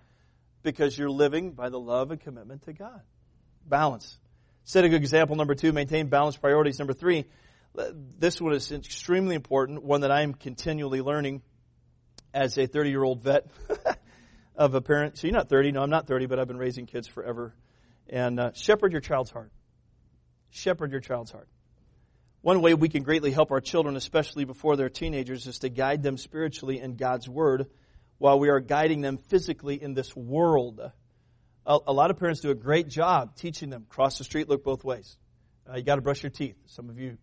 [0.64, 3.02] Because you're living by the love and commitment to God.
[3.66, 4.18] Balance.
[4.68, 5.38] Set a good example.
[5.38, 6.78] Number two, maintain balanced priorities.
[6.78, 7.24] Number three,
[8.20, 11.42] this one is extremely important, one that I'm continually learning
[12.34, 13.48] as a 30 year old vet
[14.58, 15.18] of a parent.
[15.18, 15.72] So you're not 30.
[15.72, 17.56] No, I'm not 30, but I've been raising kids forever.
[18.10, 19.54] And uh, shepherd your child's heart.
[20.50, 21.48] Shepherd your child's heart.
[22.42, 26.04] One way we can greatly help our children, especially before they're teenagers, is to guide
[26.04, 27.68] them spiritually in God's Word
[28.18, 30.92] while we are guiding them physically in this world
[31.68, 34.64] a, a lot of parents do a great job teaching them cross the street, look
[34.64, 35.18] both ways.
[35.70, 36.56] Uh, you got to brush your teeth.
[36.68, 37.18] Some of you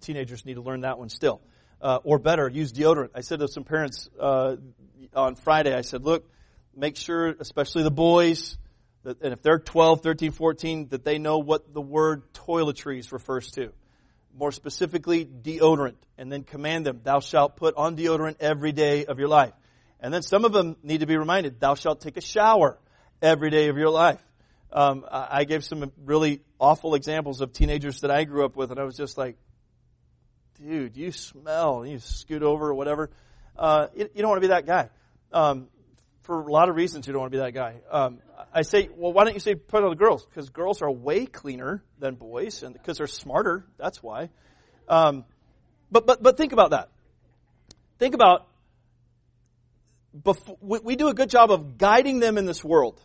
[0.00, 1.40] teenagers need to learn that one still.
[1.80, 3.10] Uh, or better, use deodorant.
[3.14, 4.56] I said to some parents uh,
[5.14, 6.28] on Friday, I said, look,
[6.74, 8.58] make sure, especially the boys,
[9.04, 13.50] that, and if they're 12, 13, 14, that they know what the word toiletries refers
[13.52, 13.72] to.
[14.38, 15.96] More specifically, deodorant.
[16.18, 19.54] And then command them, thou shalt put on deodorant every day of your life.
[20.00, 22.78] And then some of them need to be reminded, thou shalt take a shower
[23.22, 24.20] every day of your life.
[24.72, 28.80] Um, I gave some really awful examples of teenagers that I grew up with, and
[28.80, 29.36] I was just like,
[30.58, 31.86] dude, you smell.
[31.86, 33.10] You scoot over or whatever.
[33.56, 34.90] Uh, you, you, don't want to be that guy.
[35.32, 35.68] Um,
[36.22, 37.76] for a lot of reasons, you don't want to be that guy.
[37.90, 38.18] Um,
[38.52, 40.26] I say, well, why don't you say put on the girls?
[40.26, 43.64] Because girls are way cleaner than boys, and because they're smarter.
[43.78, 44.30] That's why.
[44.88, 45.24] Um,
[45.90, 46.90] but but but think about that.
[47.98, 48.46] Think about
[50.22, 53.00] before, we, do a good job of guiding them in this world.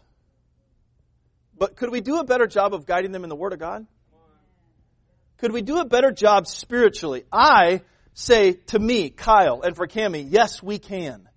[1.57, 3.85] But could we do a better job of guiding them in the Word of God?
[5.37, 7.23] Could we do a better job spiritually?
[7.31, 7.81] I
[8.13, 11.27] say to me, Kyle, and for Cami, yes, we can.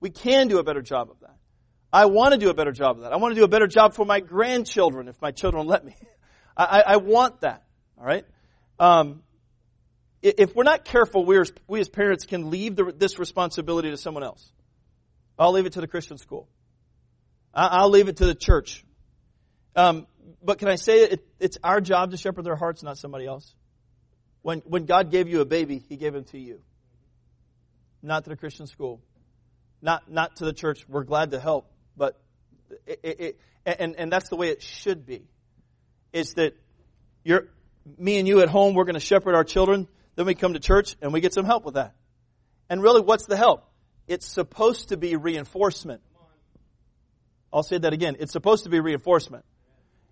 [0.00, 1.36] We can do a better job of that.
[1.92, 3.12] I want to do a better job of that.
[3.12, 5.94] I want to do a better job for my grandchildren if my children let me.
[6.56, 7.64] I, I, want that.
[7.98, 8.24] All right.
[8.78, 9.22] Um,
[10.22, 14.22] if we're not careful, we, we as parents can leave the, this responsibility to someone
[14.22, 14.52] else.
[15.42, 16.48] I'll leave it to the Christian school.
[17.54, 18.84] I'll leave it to the church.
[19.76, 20.06] Um,
[20.42, 23.54] but can I say it, it's our job to shepherd their hearts, not somebody else?
[24.42, 26.60] When, when God gave you a baby, He gave him to you,
[28.02, 29.00] not to the Christian school.
[29.82, 30.86] not, not to the church.
[30.88, 32.18] We're glad to help, but
[32.86, 35.24] it, it, it, and, and that's the way it should be.
[36.12, 36.54] Is that
[37.24, 37.48] you're,
[37.98, 40.60] me and you at home, we're going to shepherd our children, then we come to
[40.60, 41.94] church and we get some help with that.
[42.70, 43.64] And really, what's the help?
[44.12, 46.02] It's supposed to be reinforcement.
[47.50, 48.16] I'll say that again.
[48.20, 49.46] It's supposed to be reinforcement.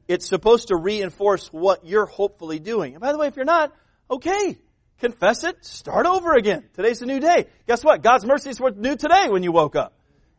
[0.09, 2.95] It's supposed to reinforce what you're hopefully doing.
[2.95, 3.75] And by the way, if you're not,
[4.11, 4.57] okay,
[5.01, 6.65] confess it, start over again.
[6.73, 7.45] Today's a new day.
[7.67, 8.03] Guess what?
[8.03, 9.93] God's mercies were new today when you woke up.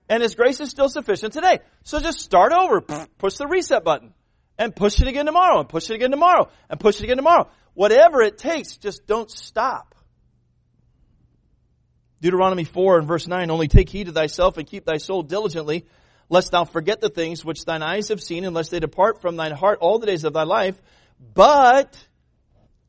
[0.10, 1.60] And His grace is still sufficient today.
[1.84, 2.82] So just start over.
[3.20, 4.16] Push the reset button.
[4.58, 5.60] And push it again tomorrow.
[5.60, 6.50] And push it again tomorrow.
[6.68, 7.48] And push it again tomorrow.
[7.76, 9.94] Whatever it takes, just don't stop.
[12.22, 15.86] Deuteronomy 4 and verse 9, only take heed to thyself and keep thy soul diligently,
[16.30, 19.52] lest thou forget the things which thine eyes have seen, unless they depart from thine
[19.52, 20.80] heart all the days of thy life.
[21.34, 21.98] But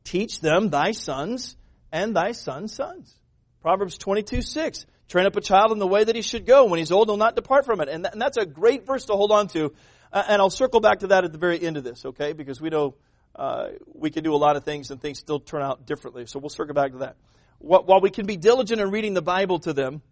[0.05, 1.57] teach them thy sons
[1.91, 3.15] and thy sons' sons.
[3.63, 4.87] Proverbs 22, 6.
[5.09, 6.65] Train up a child in the way that he should go.
[6.65, 7.89] When he's old, he'll not depart from it.
[7.89, 9.73] And, that, and that's a great verse to hold on to.
[10.13, 12.33] Uh, and I'll circle back to that at the very end of this, okay?
[12.33, 12.95] Because we know
[13.35, 16.27] uh, we can do a lot of things and things still turn out differently.
[16.27, 17.17] So we'll circle back to that.
[17.63, 20.03] While we can be diligent in reading the Bible to them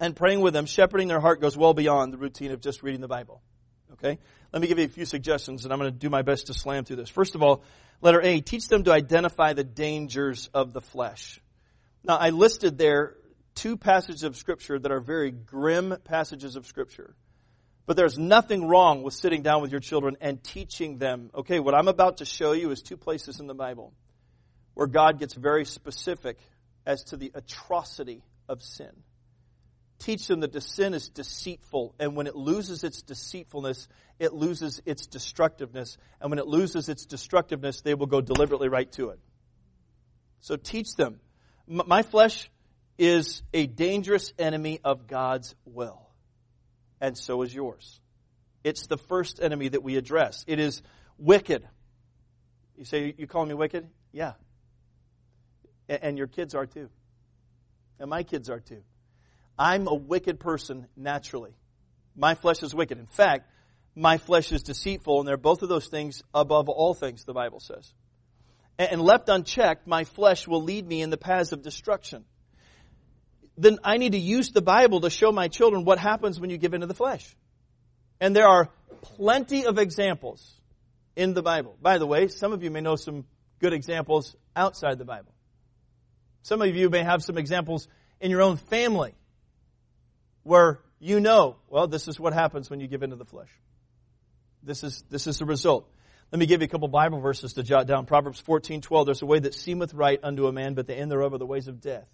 [0.00, 3.00] and praying with them, shepherding their heart goes well beyond the routine of just reading
[3.00, 3.40] the Bible.
[3.92, 4.18] Okay?
[4.52, 6.54] Let me give you a few suggestions and I'm going to do my best to
[6.54, 7.08] slam through this.
[7.08, 7.62] First of all,
[8.00, 11.40] letter A, teach them to identify the dangers of the flesh.
[12.02, 13.14] Now, I listed there
[13.54, 17.14] two passages of scripture that are very grim passages of scripture.
[17.86, 21.30] But there's nothing wrong with sitting down with your children and teaching them.
[21.32, 23.92] Okay, what I'm about to show you is two places in the Bible
[24.74, 26.38] where God gets very specific
[26.86, 28.90] as to the atrocity of sin.
[29.98, 33.86] Teach them that the sin is deceitful, and when it loses its deceitfulness,
[34.18, 35.96] it loses its destructiveness.
[36.20, 39.20] And when it loses its destructiveness, they will go deliberately right to it.
[40.40, 41.20] So teach them.
[41.68, 42.50] My flesh
[42.98, 46.08] is a dangerous enemy of God's will,
[47.00, 48.00] and so is yours.
[48.64, 50.44] It's the first enemy that we address.
[50.48, 50.82] It is
[51.16, 51.66] wicked.
[52.76, 53.88] You say, You call me wicked?
[54.12, 54.32] Yeah,
[56.00, 56.88] and your kids are too.
[57.98, 58.82] And my kids are too.
[59.58, 61.54] I'm a wicked person naturally.
[62.16, 62.98] My flesh is wicked.
[62.98, 63.48] In fact,
[63.94, 67.60] my flesh is deceitful, and they're both of those things above all things, the Bible
[67.60, 67.92] says.
[68.78, 72.24] And left unchecked, my flesh will lead me in the paths of destruction.
[73.58, 76.56] Then I need to use the Bible to show my children what happens when you
[76.56, 77.36] give into the flesh.
[78.20, 78.70] And there are
[79.02, 80.54] plenty of examples
[81.16, 81.76] in the Bible.
[81.80, 83.26] By the way, some of you may know some
[83.60, 85.32] good examples outside the Bible.
[86.42, 87.88] Some of you may have some examples
[88.20, 89.14] in your own family
[90.42, 93.50] where you know, well, this is what happens when you give into the flesh.
[94.62, 95.88] This is, this is the result.
[96.30, 98.06] Let me give you a couple Bible verses to jot down.
[98.06, 99.06] Proverbs 14, 12.
[99.06, 101.46] There's a way that seemeth right unto a man, but the end thereof are the
[101.46, 102.06] ways of death.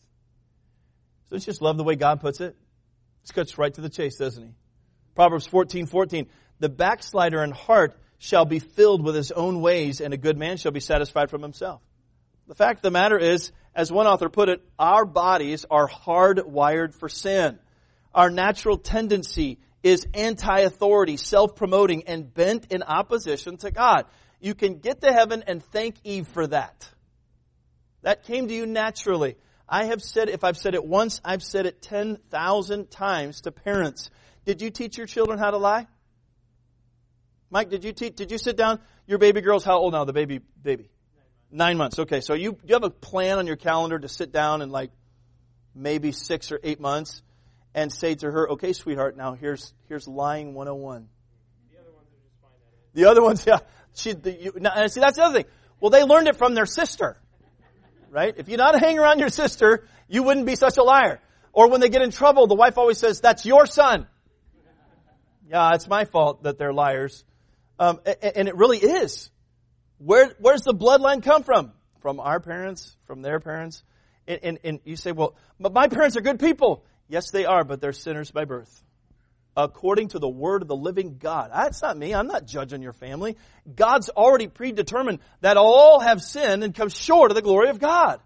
[1.26, 2.56] So let's just love the way God puts it.
[3.24, 4.50] It cuts right to the chase, doesn't he?
[5.14, 6.26] Proverbs 14, 14.
[6.58, 10.56] The backslider in heart shall be filled with his own ways, and a good man
[10.56, 11.82] shall be satisfied from himself.
[12.48, 16.92] The fact of the matter is, as one author put it, our bodies are hardwired
[16.92, 17.60] for sin.
[18.12, 24.06] Our natural tendency is anti-authority, self-promoting, and bent in opposition to God.
[24.40, 26.90] You can get to heaven and thank Eve for that.
[28.02, 29.36] That came to you naturally.
[29.68, 34.10] I have said, if I've said it once, I've said it 10,000 times to parents.
[34.44, 35.86] Did you teach your children how to lie?
[37.48, 38.80] Mike, did you teach, did you sit down?
[39.06, 40.04] Your baby girl's how old now?
[40.04, 40.90] The baby, baby.
[41.50, 41.98] Nine months.
[41.98, 44.90] Okay, so you, you have a plan on your calendar to sit down in like
[45.74, 47.22] maybe six or eight months
[47.74, 51.08] and say to her, okay, sweetheart, now here's, here's lying 101.
[51.70, 51.90] The other.
[52.94, 53.58] The other ones, yeah.
[53.94, 55.50] She, the, you, now, see, that's the other thing.
[55.80, 57.16] Well, they learned it from their sister.
[58.10, 58.34] Right?
[58.36, 61.20] If you're not hanging around your sister, you wouldn't be such a liar.
[61.52, 64.06] Or when they get in trouble, the wife always says, that's your son.
[65.48, 67.24] Yeah, it's my fault that they're liars.
[67.78, 69.30] Um, and it really is.
[69.98, 71.72] Where, where's the bloodline come from?
[72.00, 73.82] From our parents, from their parents.
[74.26, 76.84] And, and, and you say, well, but my parents are good people.
[77.08, 78.82] Yes, they are, but they're sinners by birth.
[79.56, 81.50] According to the word of the living God.
[81.52, 82.14] That's not me.
[82.14, 83.36] I'm not judging your family.
[83.74, 88.20] God's already predetermined that all have sinned and come short of the glory of God.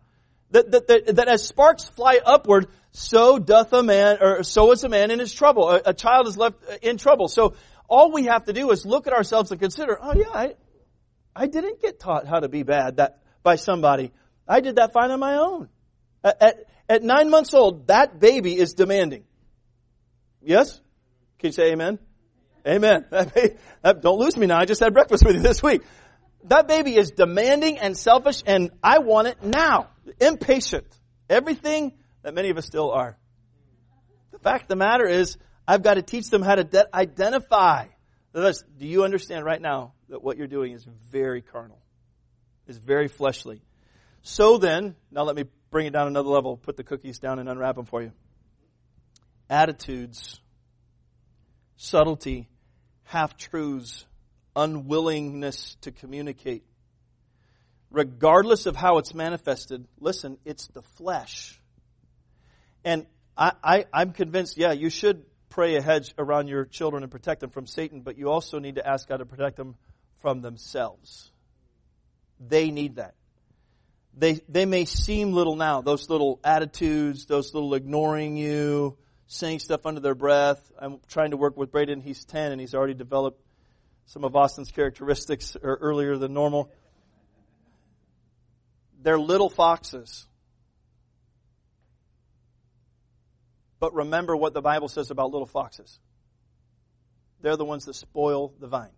[0.50, 4.84] That, that, that, that as sparks fly upward, so doth a man, or so is
[4.84, 5.70] a man in his trouble.
[5.70, 7.28] A, a child is left in trouble.
[7.28, 7.54] So
[7.88, 10.54] all we have to do is look at ourselves and consider, oh yeah, I,
[11.34, 14.12] I didn't get taught how to be bad that, by somebody.
[14.46, 15.68] I did that fine on my own.
[16.22, 19.24] At, at, at nine months old, that baby is demanding.
[20.42, 20.80] Yes?
[21.38, 21.98] Can you say amen?
[22.66, 23.06] Amen.
[23.84, 24.58] Don't lose me now.
[24.58, 25.82] I just had breakfast with you this week.
[26.44, 29.88] That baby is demanding and selfish and I want it now.
[30.20, 30.86] Impatient.
[31.28, 31.92] Everything
[32.22, 33.16] that many of us still are.
[34.32, 37.86] The fact of the matter is, I've got to teach them how to de- identify.
[38.32, 38.52] Do
[38.86, 41.78] you understand right now that what you're doing is very carnal?
[42.66, 43.62] Is very fleshly.
[44.22, 47.48] So then, now let me bring it down another level, put the cookies down and
[47.48, 48.12] unwrap them for you.
[49.50, 50.40] Attitudes,
[51.76, 52.48] subtlety,
[53.04, 54.06] half truths,
[54.54, 56.64] unwillingness to communicate.
[57.90, 61.60] Regardless of how it's manifested, listen, it's the flesh.
[62.84, 67.12] And I, I, I'm convinced, yeah, you should pray a hedge around your children and
[67.12, 69.76] protect them from Satan, but you also need to ask God to protect them
[70.20, 71.30] from themselves.
[72.40, 73.14] They need that.
[74.16, 79.84] They, they may seem little now, those little attitudes, those little ignoring you, saying stuff
[79.84, 80.58] under their breath.
[80.78, 82.00] I'm trying to work with Braden.
[82.00, 83.42] He's 10 and he's already developed
[84.06, 86.70] some of Austin's characteristics uh, earlier than normal.
[89.02, 90.26] They're little foxes.
[93.82, 95.98] But remember what the Bible says about little foxes.
[97.40, 98.94] They're the ones that spoil the vine.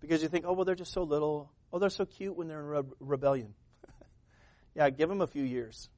[0.00, 1.52] Because you think, oh, well, they're just so little.
[1.70, 3.52] Oh, they're so cute when they're in re- rebellion.
[4.74, 5.90] yeah, give them a few years.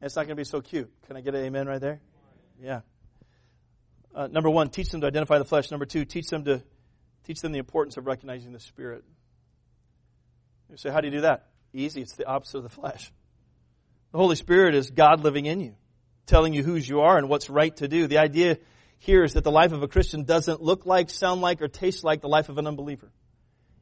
[0.00, 0.90] It's not going to be so cute.
[1.06, 2.00] Can I get an amen right there?
[2.58, 2.80] Yeah.
[4.14, 5.70] Uh, number one, teach them to identify the flesh.
[5.70, 6.62] Number two, teach them to
[7.24, 9.04] teach them the importance of recognizing the spirit.
[10.70, 11.48] You say, how do you do that?
[11.74, 12.00] Easy.
[12.00, 13.12] It's the opposite of the flesh.
[14.12, 15.74] The Holy Spirit is God living in you
[16.26, 18.06] telling you whose you are and what's right to do.
[18.06, 18.58] The idea
[18.98, 22.04] here is that the life of a Christian doesn't look like, sound like, or taste
[22.04, 23.10] like the life of an unbeliever.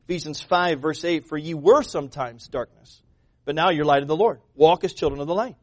[0.07, 3.01] Ephesians 5 verse 8, for ye were sometimes darkness,
[3.45, 4.41] but now you're light of the Lord.
[4.55, 5.57] Walk as children of the light.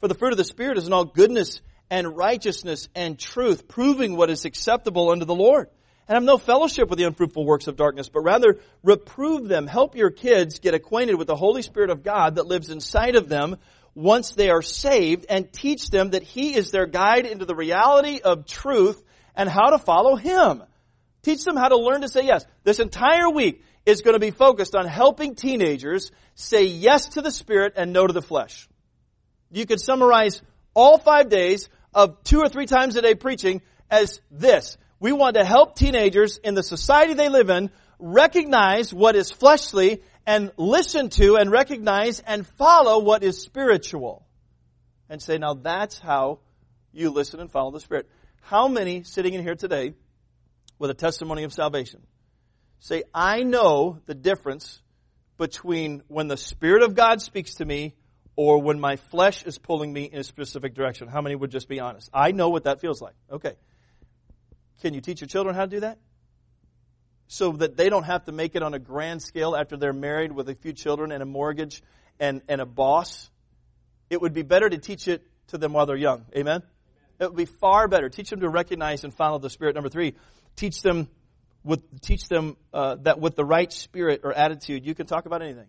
[0.00, 4.16] For the fruit of the Spirit is in all goodness and righteousness and truth, proving
[4.16, 5.68] what is acceptable unto the Lord.
[6.08, 9.66] And have no fellowship with the unfruitful works of darkness, but rather reprove them.
[9.66, 13.28] Help your kids get acquainted with the Holy Spirit of God that lives inside of
[13.28, 13.56] them,
[13.96, 18.20] once they are saved and teach them that He is their guide into the reality
[18.22, 19.02] of truth
[19.34, 20.62] and how to follow Him.
[21.22, 22.44] Teach them how to learn to say yes.
[22.62, 27.30] This entire week is going to be focused on helping teenagers say yes to the
[27.30, 28.68] Spirit and no to the flesh.
[29.50, 30.42] You could summarize
[30.74, 34.76] all five days of two or three times a day preaching as this.
[35.00, 40.02] We want to help teenagers in the society they live in recognize what is fleshly
[40.26, 44.26] and listen to and recognize and follow what is spiritual.
[45.08, 46.40] And say, now that's how
[46.92, 48.08] you listen and follow the Spirit.
[48.42, 49.94] How many sitting in here today
[50.78, 52.02] with a testimony of salvation
[52.80, 54.82] say, I know the difference
[55.36, 57.94] between when the Spirit of God speaks to me
[58.34, 61.08] or when my flesh is pulling me in a specific direction?
[61.08, 62.10] How many would just be honest?
[62.12, 63.14] I know what that feels like.
[63.30, 63.54] Okay.
[64.82, 65.98] Can you teach your children how to do that?
[67.28, 70.32] So that they don't have to make it on a grand scale after they're married
[70.32, 71.82] with a few children and a mortgage
[72.20, 73.30] and, and a boss.
[74.10, 76.24] It would be better to teach it to them while they're young.
[76.36, 76.62] Amen?
[77.18, 78.08] It would be far better.
[78.08, 79.74] Teach them to recognize and follow the Spirit.
[79.74, 80.14] Number three,
[80.54, 81.08] teach them
[81.64, 85.42] with, teach them uh, that with the right spirit or attitude, you can talk about
[85.42, 85.66] anything.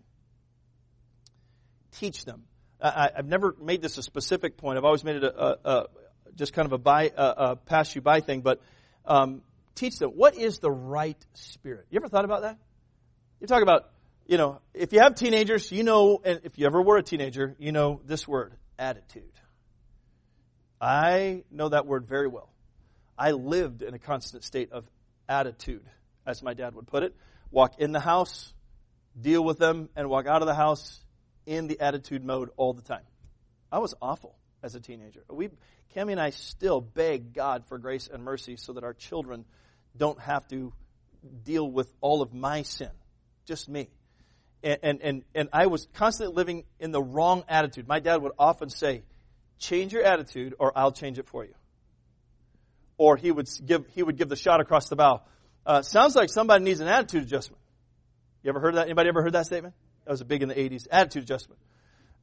[1.92, 2.44] Teach them.
[2.80, 4.78] I, have never made this a specific point.
[4.78, 5.86] I've always made it a, a, a
[6.36, 8.42] just kind of a, by, a, pass you by thing.
[8.42, 8.60] But
[9.04, 9.42] um,
[9.78, 11.86] teach them what is the right spirit.
[11.90, 12.58] You ever thought about that?
[13.40, 13.90] You talk about,
[14.26, 17.54] you know, if you have teenagers, you know, and if you ever were a teenager,
[17.58, 19.32] you know this word, attitude.
[20.80, 22.50] I know that word very well.
[23.16, 24.84] I lived in a constant state of
[25.28, 25.84] attitude,
[26.26, 27.14] as my dad would put it.
[27.50, 28.52] Walk in the house,
[29.20, 31.00] deal with them, and walk out of the house
[31.46, 33.02] in the attitude mode all the time.
[33.72, 35.24] I was awful as a teenager.
[35.28, 35.48] We,
[35.94, 39.44] Cami and I still beg God for grace and mercy so that our children
[39.98, 40.72] don't have to
[41.44, 42.90] deal with all of my sin,
[43.46, 43.90] just me.
[44.62, 47.86] And, and, and, and I was constantly living in the wrong attitude.
[47.86, 49.02] My dad would often say,
[49.58, 51.54] change your attitude or I'll change it for you.
[52.96, 55.22] Or he would give, he would give the shot across the bow.
[55.64, 57.60] Uh, sounds like somebody needs an attitude adjustment.
[58.42, 58.86] You ever heard that?
[58.86, 59.74] Anybody ever heard that statement?
[60.04, 60.88] That was a big in the 80s.
[60.90, 61.60] Attitude adjustment.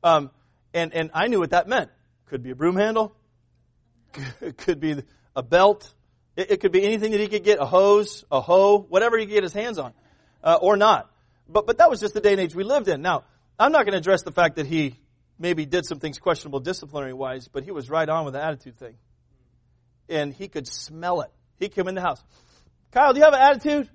[0.03, 0.31] Um,
[0.73, 1.91] and, and I knew what that meant.
[2.25, 3.15] Could be a broom handle.
[4.57, 5.03] Could be
[5.35, 5.93] a belt.
[6.35, 9.25] It, it, could be anything that he could get, a hose, a hoe, whatever he
[9.25, 9.93] could get his hands on,
[10.43, 11.09] uh, or not.
[11.47, 13.01] But, but that was just the day and age we lived in.
[13.01, 13.23] Now,
[13.57, 14.99] I'm not going to address the fact that he
[15.39, 18.77] maybe did some things questionable disciplinary wise, but he was right on with the attitude
[18.77, 18.95] thing.
[20.09, 21.31] And he could smell it.
[21.59, 22.21] He came in the house.
[22.91, 23.89] Kyle, do you have an attitude?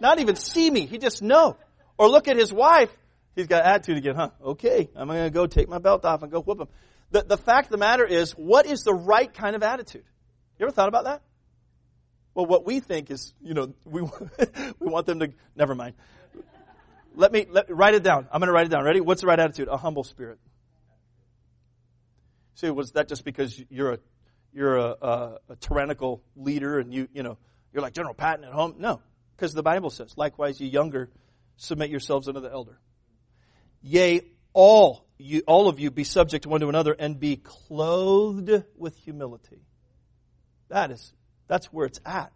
[0.00, 0.86] Not even see me.
[0.86, 1.56] He just know.
[1.96, 2.90] Or look at his wife.
[3.34, 4.30] He's got attitude again, huh?
[4.42, 6.68] Okay, I'm going to go take my belt off and go whoop him.
[7.10, 10.04] The, the fact of the matter is, what is the right kind of attitude?
[10.58, 11.22] You ever thought about that?
[12.38, 14.00] Well, what we think is, you know, we,
[14.78, 15.96] we want them to, never mind.
[17.16, 18.28] Let me, let, write it down.
[18.30, 18.84] I'm going to write it down.
[18.84, 19.00] Ready?
[19.00, 19.66] What's the right attitude?
[19.66, 20.38] A humble spirit.
[22.54, 23.98] See, was that just because you're a,
[24.52, 27.38] you're a, a, a tyrannical leader and you, you know,
[27.72, 28.76] you're like General Patton at home.
[28.78, 29.02] No,
[29.34, 31.10] because the Bible says, likewise, you younger,
[31.56, 32.78] submit yourselves unto the elder.
[33.82, 34.22] Yea,
[34.52, 39.64] all you, all of you be subject one to another and be clothed with humility.
[40.68, 41.12] That is,
[41.48, 42.32] that's where it's at.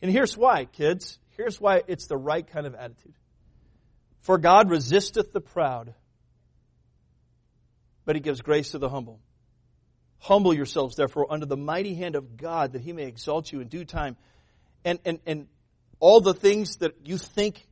[0.00, 1.18] And here's why, kids.
[1.36, 3.14] Here's why it's the right kind of attitude.
[4.20, 5.94] For God resisteth the proud,
[8.04, 9.20] but he gives grace to the humble.
[10.18, 13.68] Humble yourselves, therefore, under the mighty hand of God, that he may exalt you in
[13.68, 14.16] due time.
[14.84, 15.46] And, and, and
[16.00, 17.66] all the things that you think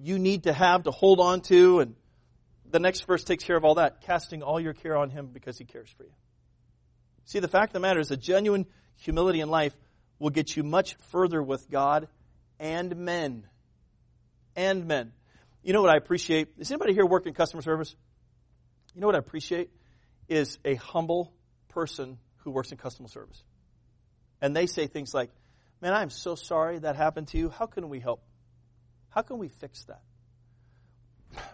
[0.00, 1.94] you need to have to hold on to, and
[2.70, 5.56] the next verse takes care of all that, casting all your care on him because
[5.56, 6.12] he cares for you.
[7.28, 8.64] See, the fact of the matter is, a genuine
[8.96, 9.76] humility in life
[10.18, 12.08] will get you much further with God
[12.58, 13.46] and men.
[14.56, 15.12] And men.
[15.62, 16.48] You know what I appreciate?
[16.56, 17.94] Is anybody here working customer service?
[18.94, 19.68] You know what I appreciate?
[20.26, 21.30] Is a humble
[21.68, 23.42] person who works in customer service.
[24.40, 25.28] And they say things like,
[25.82, 27.50] Man, I'm so sorry that happened to you.
[27.50, 28.22] How can we help?
[29.10, 30.00] How can we fix that?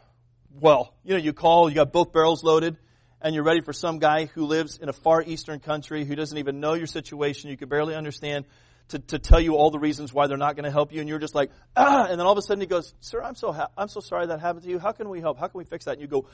[0.57, 2.77] Well, you know, you call, you got both barrels loaded,
[3.25, 6.37] and you're ready for some guy who lives in a far eastern country who doesn't
[6.37, 8.45] even know your situation, you can barely understand,
[8.89, 11.09] to, to tell you all the reasons why they're not going to help you, and
[11.09, 13.51] you're just like, ah, and then all of a sudden he goes, Sir, I'm so,
[13.51, 14.79] ha- I'm so sorry that happened to you.
[14.79, 15.39] How can we help?
[15.39, 15.93] How can we fix that?
[15.93, 16.27] And you go,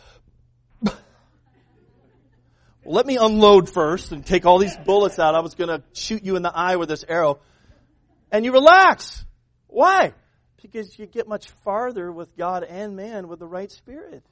[0.82, 0.96] well,
[2.84, 5.36] let me unload first and take all these bullets out.
[5.36, 7.38] I was going to shoot you in the eye with this arrow.
[8.32, 9.24] And you relax.
[9.68, 10.12] Why?
[10.60, 14.24] Because you get much farther with God and man with the right spirit.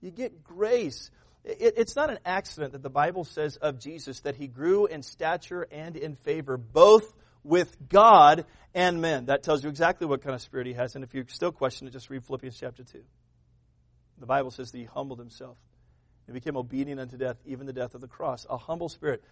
[0.00, 1.10] You get grace.
[1.44, 5.02] It, it's not an accident that the Bible says of Jesus that he grew in
[5.02, 7.12] stature and in favor, both
[7.42, 9.26] with God and men.
[9.26, 10.94] That tells you exactly what kind of spirit he has.
[10.94, 13.02] And if you still question it, just read Philippians chapter 2.
[14.18, 15.56] The Bible says that he humbled himself
[16.26, 18.46] and became obedient unto death, even the death of the cross.
[18.50, 19.24] A humble spirit.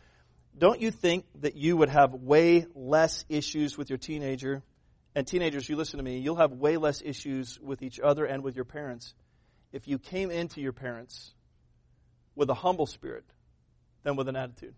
[0.56, 4.62] Don't you think that you would have way less issues with your teenager?
[5.14, 8.42] And teenagers, you listen to me, you'll have way less issues with each other and
[8.42, 9.14] with your parents
[9.72, 11.34] if you came into your parents
[12.39, 13.24] with a humble spirit
[14.05, 14.74] than with an attitude.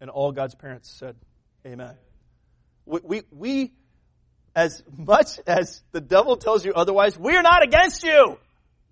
[0.00, 1.14] And all God's parents said,
[1.64, 1.94] Amen.
[2.86, 3.72] We, we, we,
[4.56, 8.38] as much as the devil tells you otherwise, we're not against you.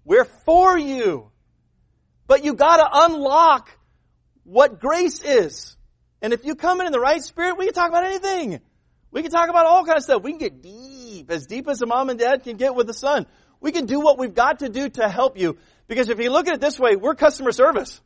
[0.04, 1.30] We're for you.
[2.28, 3.70] But you gotta unlock
[4.44, 5.76] what grace is.
[6.22, 8.60] And if you come in in the right spirit, we can talk about anything.
[9.10, 10.22] We can talk about all kinds of stuff.
[10.22, 12.94] We can get deep, as deep as a mom and dad can get with a
[12.94, 13.26] son.
[13.60, 15.58] We can do what we've got to do to help you.
[15.90, 18.00] Because if you look at it this way, we're customer service.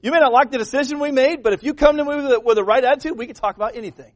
[0.00, 2.40] You may not like the decision we made, but if you come in with a,
[2.40, 4.10] with the right attitude, we can talk about anything.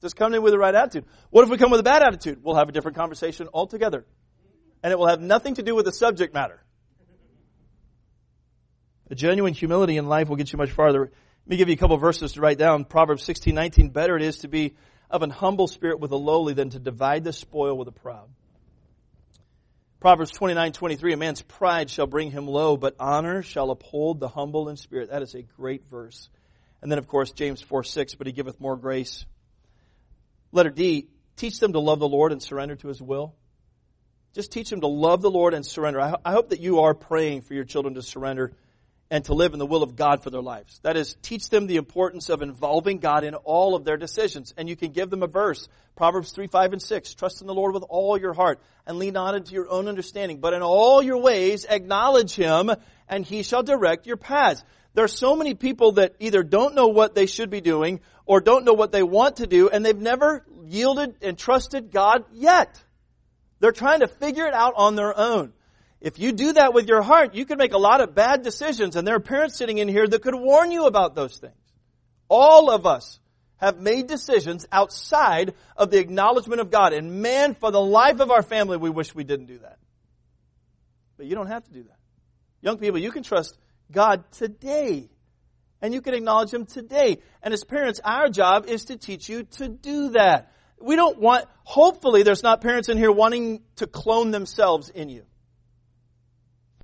[0.00, 1.04] Just come in with the right attitude.
[1.28, 2.42] What if we come with a bad attitude?
[2.42, 4.06] We'll have a different conversation altogether.
[4.82, 6.62] And it will have nothing to do with the subject matter.
[9.10, 11.00] A genuine humility in life will get you much farther.
[11.00, 11.12] Let
[11.46, 12.86] me give you a couple verses to write down.
[12.86, 13.90] Proverbs 16, 19.
[13.90, 14.76] Better it is to be
[15.10, 18.30] of an humble spirit with a lowly than to divide the spoil with a proud.
[20.02, 21.12] Proverbs 29, 23.
[21.12, 25.10] A man's pride shall bring him low, but honor shall uphold the humble in spirit.
[25.10, 26.28] That is a great verse.
[26.82, 28.16] And then, of course, James 4, 6.
[28.16, 29.24] But he giveth more grace.
[30.50, 31.06] Letter D.
[31.36, 33.36] Teach them to love the Lord and surrender to his will.
[34.34, 36.00] Just teach them to love the Lord and surrender.
[36.00, 38.54] I, I hope that you are praying for your children to surrender
[39.12, 40.80] and to live in the will of God for their lives.
[40.84, 44.54] That is, teach them the importance of involving God in all of their decisions.
[44.56, 47.14] And you can give them a verse, Proverbs 3, 5, and 6.
[47.14, 50.40] Trust in the Lord with all your heart and lean not into your own understanding.
[50.40, 52.70] But in all your ways, acknowledge Him
[53.06, 54.64] and He shall direct your paths.
[54.94, 58.40] There are so many people that either don't know what they should be doing or
[58.40, 62.82] don't know what they want to do and they've never yielded and trusted God yet.
[63.60, 65.52] They're trying to figure it out on their own.
[66.02, 68.96] If you do that with your heart, you can make a lot of bad decisions,
[68.96, 71.54] and there are parents sitting in here that could warn you about those things.
[72.28, 73.20] All of us
[73.58, 76.92] have made decisions outside of the acknowledgement of God.
[76.92, 79.78] And man, for the life of our family, we wish we didn't do that.
[81.16, 81.98] But you don't have to do that.
[82.62, 83.56] Young people, you can trust
[83.92, 85.08] God today.
[85.80, 87.18] And you can acknowledge Him today.
[87.44, 90.52] And as parents, our job is to teach you to do that.
[90.80, 95.22] We don't want, hopefully there's not parents in here wanting to clone themselves in you.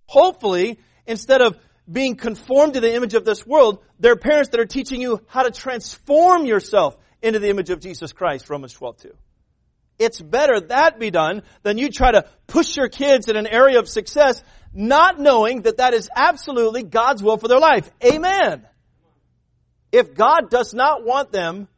[0.09, 1.59] Hopefully, instead of
[1.91, 5.21] being conformed to the image of this world, there are parents that are teaching you
[5.27, 9.15] how to transform yourself into the image of Jesus Christ, Romans 12, 2.
[9.99, 13.81] It's better that be done than you try to push your kids in an area
[13.81, 14.43] of success,
[14.73, 17.91] not knowing that that is absolutely God's will for their life.
[18.03, 18.67] Amen.
[19.93, 21.69] If God does not want them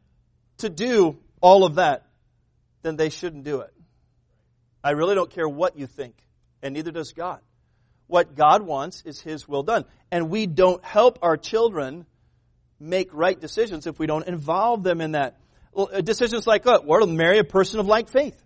[0.59, 2.07] to do all of that,
[2.83, 3.73] then they shouldn't do it.
[4.85, 6.15] I really don't care what you think,
[6.63, 7.41] and neither does God.
[8.11, 9.85] What God wants is His will done.
[10.11, 12.07] And we don't help our children
[12.81, 15.39] make right decisions if we don't involve them in that.
[15.77, 16.85] Uh, decisions like what?
[16.85, 18.37] Well, to marry a person of like faith.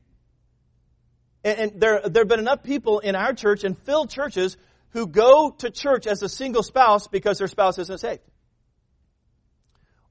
[1.43, 4.59] And, and there, there have been enough people in our church and filled churches
[4.91, 8.21] who go to church as a single spouse because their spouse isn't saved.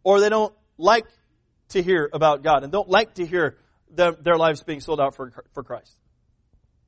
[0.04, 1.06] Or they don't like
[1.70, 3.58] to hear about God and don't like to hear
[3.92, 5.96] their, their lives being sold out for, for Christ.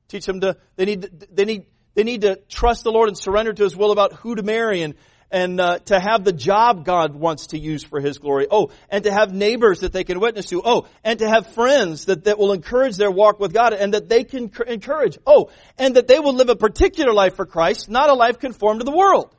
[0.08, 3.54] Teach them to, they need, they need, they need to trust the Lord and surrender
[3.54, 4.94] to His will about who to marry and,
[5.30, 8.46] and uh, to have the job God wants to use for His glory.
[8.50, 10.60] Oh, and to have neighbors that they can witness to.
[10.62, 14.10] Oh, and to have friends that, that will encourage their walk with God and that
[14.10, 15.18] they can encourage.
[15.26, 18.80] Oh, and that they will live a particular life for Christ, not a life conformed
[18.80, 19.34] to the world.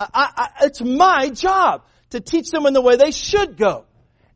[0.00, 3.84] I, I, it's my job to teach them in the way they should go.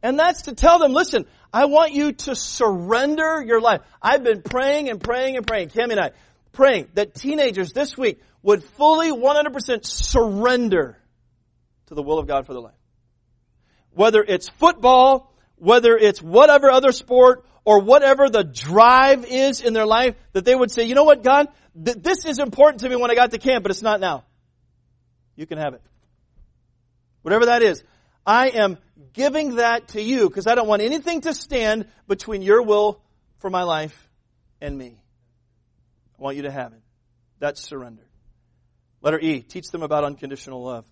[0.03, 3.81] And that's to tell them, listen, I want you to surrender your life.
[4.01, 6.11] I've been praying and praying and praying, Cami and I,
[6.53, 10.99] praying that teenagers this week would fully 100% surrender
[11.87, 12.75] to the will of God for their life.
[13.93, 19.87] Whether it's football, whether it's whatever other sport, or whatever the drive is in their
[19.87, 21.49] life, that they would say, you know what, God,
[21.85, 24.25] th- this is important to me when I got to camp, but it's not now.
[25.37, 25.83] You can have it.
[27.23, 27.83] Whatever that is.
[28.27, 28.79] I am
[29.13, 33.01] giving that to you because I don't want anything to stand between your will
[33.39, 34.09] for my life
[34.61, 35.03] and me.
[36.21, 36.83] I want you to have it.
[37.39, 38.03] That's surrender.
[39.01, 40.85] Letter E, teach them about unconditional love.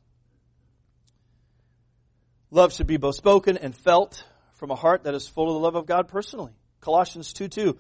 [2.51, 4.24] Love should be both spoken and felt
[4.55, 6.53] from a heart that is full of the love of God personally.
[6.81, 7.79] Colossians 2 2.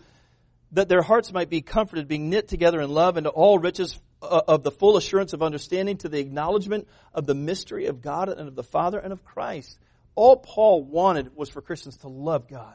[0.72, 4.42] That their hearts might be comforted, being knit together in love into all riches uh,
[4.46, 8.48] of the full assurance of understanding to the acknowledgement of the mystery of God and
[8.48, 9.78] of the Father and of Christ.
[10.14, 12.74] All Paul wanted was for Christians to love God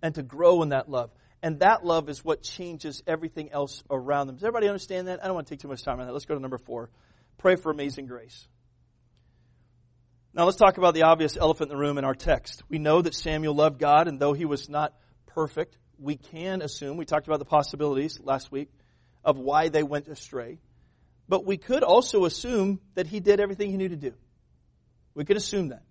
[0.00, 1.10] and to grow in that love.
[1.42, 4.36] And that love is what changes everything else around them.
[4.36, 5.22] Does everybody understand that?
[5.22, 6.12] I don't want to take too much time on that.
[6.12, 6.90] Let's go to number four.
[7.38, 8.46] Pray for amazing grace.
[10.34, 12.62] Now let's talk about the obvious elephant in the room in our text.
[12.68, 14.94] We know that Samuel loved God, and though he was not
[15.26, 18.70] perfect, we can assume, we talked about the possibilities last week
[19.24, 20.58] of why they went astray.
[21.28, 24.12] But we could also assume that he did everything he knew to do.
[25.14, 25.82] We could assume that.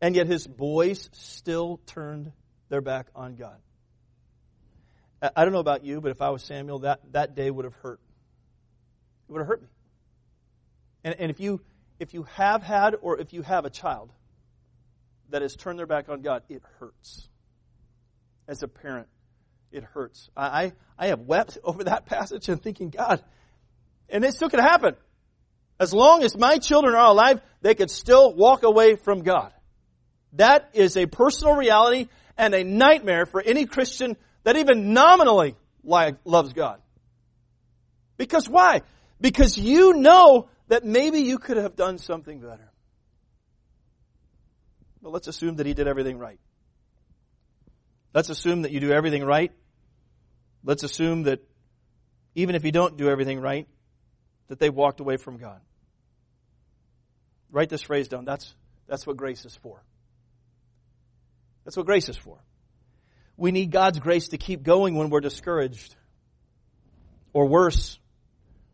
[0.00, 2.32] And yet his boys still turned
[2.68, 3.56] their back on God.
[5.22, 7.74] I don't know about you, but if I was Samuel, that, that day would have
[7.74, 8.00] hurt.
[9.28, 9.68] It would have hurt me.
[11.04, 11.60] And, and if, you,
[11.98, 14.12] if you have had or if you have a child
[15.30, 17.28] that has turned their back on God, it hurts.
[18.46, 19.08] As a parent,
[19.72, 20.28] it hurts.
[20.36, 23.22] I, I have wept over that passage and thinking, God,
[24.08, 24.96] and it still could happen.
[25.78, 29.52] As long as my children are alive, they could still walk away from God.
[30.34, 36.52] That is a personal reality and a nightmare for any Christian that even nominally loves
[36.52, 36.80] God.
[38.16, 38.82] Because why?
[39.20, 42.70] Because you know that maybe you could have done something better.
[45.02, 46.38] But let's assume that he did everything right.
[48.14, 49.50] Let's assume that you do everything right.
[50.62, 51.40] Let's assume that
[52.36, 53.66] even if you don't do everything right,
[54.46, 55.60] that they walked away from God.
[57.50, 58.24] Write this phrase down.
[58.24, 58.54] That's,
[58.86, 59.82] that's what grace is for.
[61.64, 62.38] That's what grace is for.
[63.36, 65.94] We need God's grace to keep going when we're discouraged.
[67.32, 67.98] Or worse,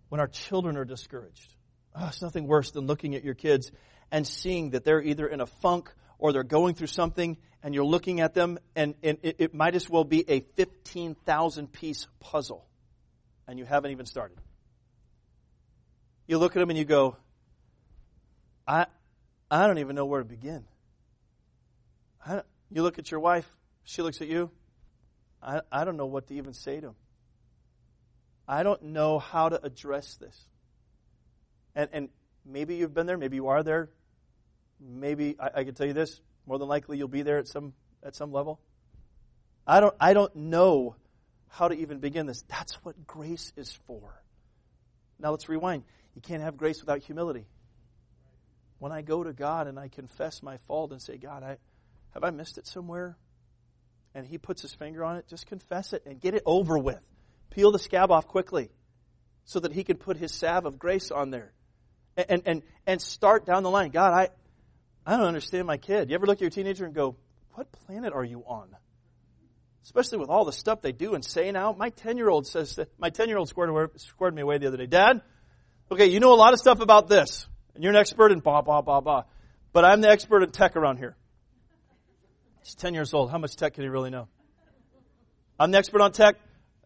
[0.09, 1.55] when our children are discouraged.
[1.95, 3.73] Oh, it's nothing worse than looking at your kids
[4.11, 7.85] and seeing that they're either in a funk or they're going through something and you're
[7.85, 12.65] looking at them and, and it, it might as well be a 15,000 piece puzzle
[13.49, 14.39] and you haven't even started.
[16.27, 17.17] You look at them and you go,
[18.67, 18.87] I,
[19.51, 20.65] I don't even know where to begin.
[22.71, 23.51] You look at your wife,
[23.85, 24.51] she looks at you.
[25.43, 26.95] I, I don't know what to even say to him.
[28.47, 30.47] I don't know how to address this.
[31.75, 32.09] And, and
[32.45, 33.91] maybe you've been there, maybe you are there.
[34.81, 37.73] Maybe I, I can tell you this, more than likely you'll be there at some
[38.03, 38.61] at some level.
[39.67, 40.97] I don't I don't know
[41.49, 42.43] how to even begin this.
[42.49, 44.23] That's what grace is for.
[45.19, 45.85] Now let's rewind.
[46.15, 47.47] You can't have grace without humility.
[48.79, 51.59] When I go to God and I confess my fault and say, God, I
[52.11, 53.17] have I missed it somewhere?
[54.15, 57.01] And he puts his finger on it, just confess it and get it over with.
[57.51, 58.71] Peel the scab off quickly
[59.45, 61.53] so that he can put his salve of grace on there.
[62.17, 63.91] And, and, and, start down the line.
[63.91, 64.29] God, I,
[65.07, 66.11] I don't understand my kid.
[66.11, 67.17] You ever look at your teenager and go,
[67.55, 68.69] what planet are you on?
[69.85, 71.73] Especially with all the stuff they do and say now.
[71.73, 74.67] My 10 year old says, that, my 10 year old squared, squared me away the
[74.67, 74.87] other day.
[74.87, 75.23] Dad,
[75.91, 77.47] okay, you know a lot of stuff about this.
[77.75, 79.25] And you're an expert in blah, blah, blah, blah.
[79.73, 81.17] But I'm the expert in tech around here.
[82.63, 83.31] He's 10 years old.
[83.31, 84.29] How much tech can he really know?
[85.59, 86.37] I'm the expert on tech.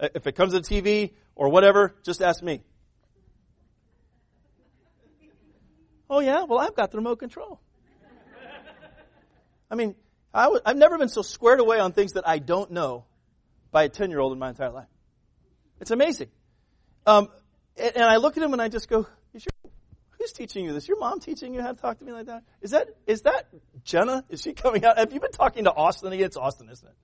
[0.01, 2.63] If it comes to TV or whatever, just ask me.
[6.09, 6.45] Oh, yeah?
[6.45, 7.61] Well, I've got the remote control.
[9.71, 9.97] I mean,
[10.33, 13.05] i w- I've never been so squared away on things that I don't know
[13.73, 14.89] by a 10 year old in my entire life.
[15.81, 16.29] It's amazing.
[17.07, 17.29] Um,
[17.77, 19.73] and, and, I look at him and I just go, your,
[20.27, 20.89] who's teaching you this?
[20.89, 22.43] Your mom teaching you how to talk to me like that?
[22.61, 23.49] Is that, is that
[23.85, 24.25] Jenna?
[24.29, 24.99] Is she coming out?
[24.99, 26.27] Have you been talking to Austin again?
[26.27, 26.95] It's Austin, isn't it?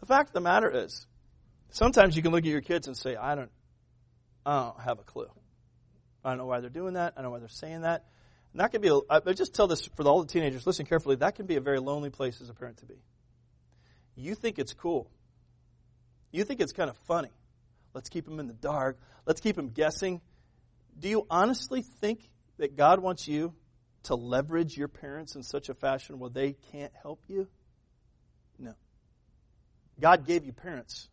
[0.00, 1.06] The fact of the matter is,
[1.70, 3.50] sometimes you can look at your kids and say, I don't,
[4.46, 5.28] I don't have a clue.
[6.24, 7.14] I don't know why they're doing that.
[7.16, 8.04] I don't know why they're saying that.
[8.52, 11.16] And that can be, a, I just tell this for all the teenagers, listen carefully,
[11.16, 12.96] that can be a very lonely place as a parent to be.
[14.14, 15.10] You think it's cool.
[16.30, 17.30] You think it's kind of funny.
[17.94, 18.98] Let's keep them in the dark.
[19.26, 20.20] Let's keep them guessing.
[20.98, 22.28] Do you honestly think
[22.58, 23.54] that God wants you
[24.04, 27.48] to leverage your parents in such a fashion where they can't help you?
[28.58, 28.74] No.
[30.00, 31.08] God gave you parents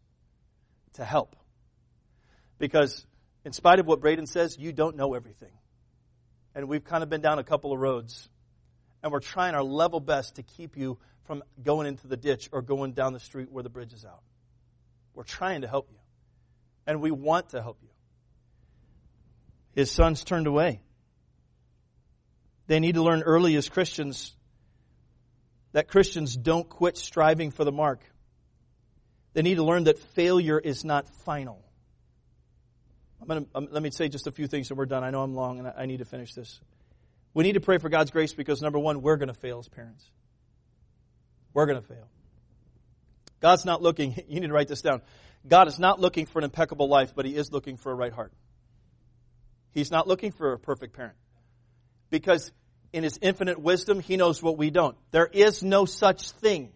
[0.93, 1.35] to help.
[2.57, 3.05] Because
[3.45, 5.51] in spite of what Braden says, you don't know everything.
[6.55, 8.27] And we've kind of been down a couple of roads.
[9.01, 12.61] And we're trying our level best to keep you from going into the ditch or
[12.61, 14.23] going down the street where the bridge is out.
[15.13, 15.99] We're trying to help you.
[16.87, 17.88] And we want to help you.
[19.73, 20.81] His sons turned away.
[22.67, 24.35] They need to learn early as Christians
[25.71, 28.01] that Christians don't quit striving for the mark.
[29.33, 31.63] They need to learn that failure is not final.
[33.27, 35.03] Gonna, um, let me say just a few things and we're done.
[35.03, 36.59] I know I'm long and I, I need to finish this.
[37.33, 39.67] We need to pray for God's grace because, number one, we're going to fail as
[39.67, 40.03] parents.
[41.53, 42.07] We're going to fail.
[43.39, 45.01] God's not looking, you need to write this down.
[45.47, 48.11] God is not looking for an impeccable life, but He is looking for a right
[48.11, 48.33] heart.
[49.71, 51.15] He's not looking for a perfect parent.
[52.09, 52.51] Because
[52.91, 54.97] in His infinite wisdom, He knows what we don't.
[55.11, 56.71] There is no such thing.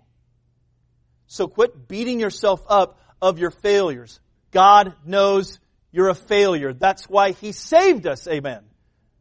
[1.28, 4.20] So quit beating yourself up of your failures.
[4.52, 5.60] God knows
[5.92, 6.74] you're a failure.
[6.74, 8.28] That's why He saved us.
[8.28, 8.64] Amen.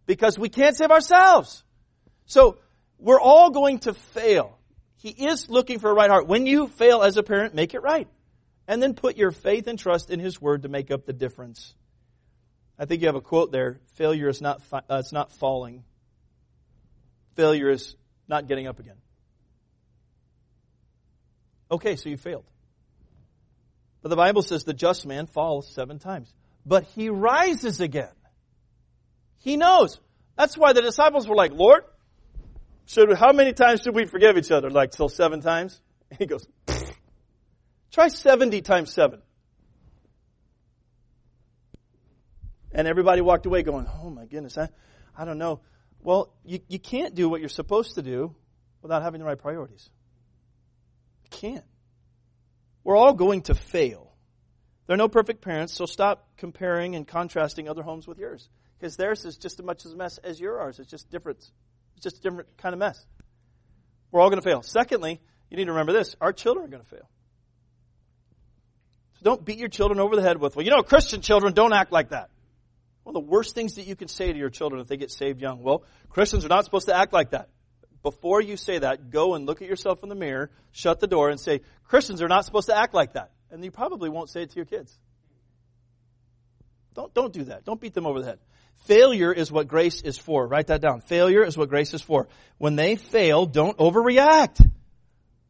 [0.07, 1.63] Because we can't save ourselves.
[2.27, 2.59] So,
[2.99, 4.59] we're all going to fail.
[4.97, 6.29] He is looking for a right heart.
[6.29, 8.09] When you fail as a parent, make it right.
[8.69, 11.75] And then put your faith and trust in His Word to make up the difference.
[12.83, 13.81] I think you have a quote there.
[13.95, 15.85] Failure is not, uh, it's not falling.
[17.37, 17.95] Failure is
[18.27, 18.97] not getting up again.
[21.71, 22.45] Okay, so you failed.
[24.03, 28.13] But the Bible says the just man falls seven times but he rises again.
[29.41, 29.99] He knows.
[30.37, 31.85] That's why the disciples were like, Lord,
[32.87, 34.71] should, how many times should we forgive each other?
[34.71, 35.81] Like, till seven times?
[36.11, 36.47] And he goes,
[37.91, 39.21] try 70 times seven.
[42.75, 44.69] And everybody walked away going, oh my goodness, I,
[45.17, 45.61] I don't know.
[46.01, 48.35] Well, you, you can't do what you're supposed to do
[48.81, 49.89] without having the right priorities.
[51.25, 51.65] You can't.
[52.85, 54.13] We're all going to fail.
[54.87, 58.49] There are no perfect parents, so stop comparing and contrasting other homes with yours.
[58.79, 60.81] Because theirs is just as much as a mess as yours.
[60.81, 61.39] It's just different.
[61.95, 63.05] It's just a different kind of mess.
[64.11, 64.63] We're all going to fail.
[64.63, 65.21] Secondly,
[65.51, 67.09] you need to remember this our children are going to fail.
[69.15, 71.73] So don't beat your children over the head with, well, you know, Christian children don't
[71.73, 72.31] act like that.
[73.17, 75.41] Of the worst things that you can say to your children if they get saved
[75.41, 77.49] young, well, Christians are not supposed to act like that.
[78.03, 81.31] Before you say that, go and look at yourself in the mirror, shut the door,
[81.31, 84.43] and say, Christians are not supposed to act like that and you probably won't say
[84.43, 84.99] it to your kids.
[86.95, 87.65] Don't, don't do that.
[87.65, 88.39] Don't beat them over the head.
[88.87, 90.47] Failure is what grace is for.
[90.47, 91.03] Write that down.
[91.03, 92.29] Failure is what grace is for.
[92.59, 94.69] When they fail, don't overreact.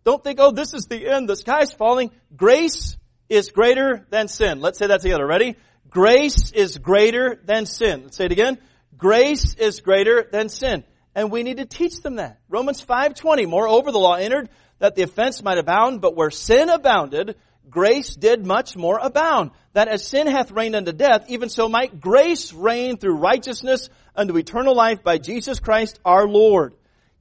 [0.04, 1.28] Don't think, oh, this is the end.
[1.28, 2.10] The sky's falling.
[2.36, 2.96] Grace
[3.28, 4.60] is greater than sin.
[4.60, 5.26] Let's say that together.
[5.26, 5.56] Ready?
[5.93, 8.05] Grace is greater than sin.
[8.05, 8.59] Let's say it again.
[8.97, 10.84] Grace is greater than sin.
[11.14, 12.40] And we need to teach them that.
[12.49, 13.47] Romans 5.20.
[13.47, 17.36] Moreover, the law entered that the offense might abound, but where sin abounded,
[17.68, 19.51] grace did much more abound.
[19.74, 24.38] That as sin hath reigned unto death, even so might grace reign through righteousness unto
[24.38, 26.74] eternal life by Jesus Christ our Lord.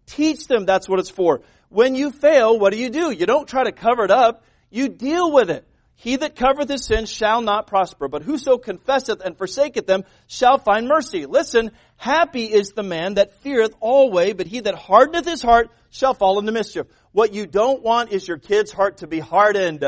[0.06, 1.42] Teach them that's what it's for.
[1.68, 3.12] When you fail, what do you do?
[3.12, 4.44] You don't try to cover it up.
[4.70, 5.68] You deal with it.
[6.02, 10.58] He that covereth his sins shall not prosper, but whoso confesseth and forsaketh them shall
[10.58, 11.28] find mercy.
[11.28, 16.16] Listen, happy is the man that feareth always, but he that hardeneth his heart shall
[16.16, 16.88] fall into mischief.
[17.12, 19.86] What you don't want is your kid's heart to be hardened.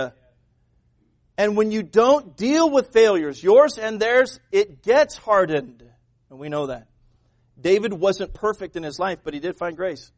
[1.36, 5.84] And when you don't deal with failures, yours and theirs, it gets hardened.
[6.30, 6.90] And we know that.
[7.60, 10.12] David wasn't perfect in his life, but he did find grace.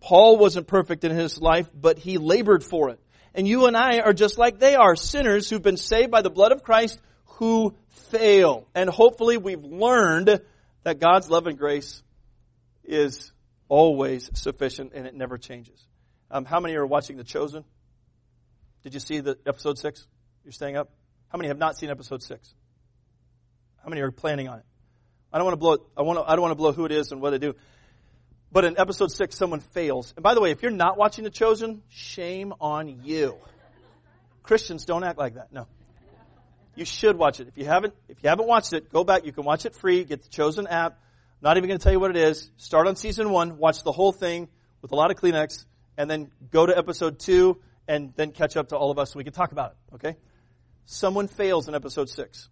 [0.00, 3.00] Paul wasn't perfect in his life, but he labored for it.
[3.34, 6.30] And you and I are just like they are, sinners who've been saved by the
[6.30, 7.74] blood of Christ who
[8.10, 8.68] fail.
[8.74, 10.40] And hopefully we've learned
[10.84, 12.02] that God's love and grace
[12.84, 13.32] is
[13.68, 15.84] always sufficient and it never changes.
[16.30, 17.64] Um, how many are watching The Chosen?
[18.82, 20.06] Did you see the episode six?
[20.44, 20.90] You're staying up?
[21.28, 22.54] How many have not seen episode six?
[23.82, 24.64] How many are planning on it?
[25.32, 26.92] I don't want to blow I want to, I don't want to blow who it
[26.92, 27.54] is and what they do.
[28.54, 30.14] But in episode six, someone fails.
[30.16, 33.34] And by the way, if you're not watching The Chosen, shame on you.
[34.44, 35.52] Christians don't act like that.
[35.52, 35.66] No.
[36.76, 37.48] You should watch it.
[37.48, 39.26] If you haven't, if you haven't watched it, go back.
[39.26, 40.04] You can watch it free.
[40.04, 41.00] Get the Chosen app.
[41.42, 42.48] Not even going to tell you what it is.
[42.56, 43.58] Start on season one.
[43.58, 44.46] Watch the whole thing
[44.82, 45.64] with a lot of Kleenex,
[45.96, 49.18] and then go to episode two, and then catch up to all of us so
[49.18, 49.94] we can talk about it.
[49.96, 50.16] Okay?
[50.86, 52.48] Someone fails in episode six,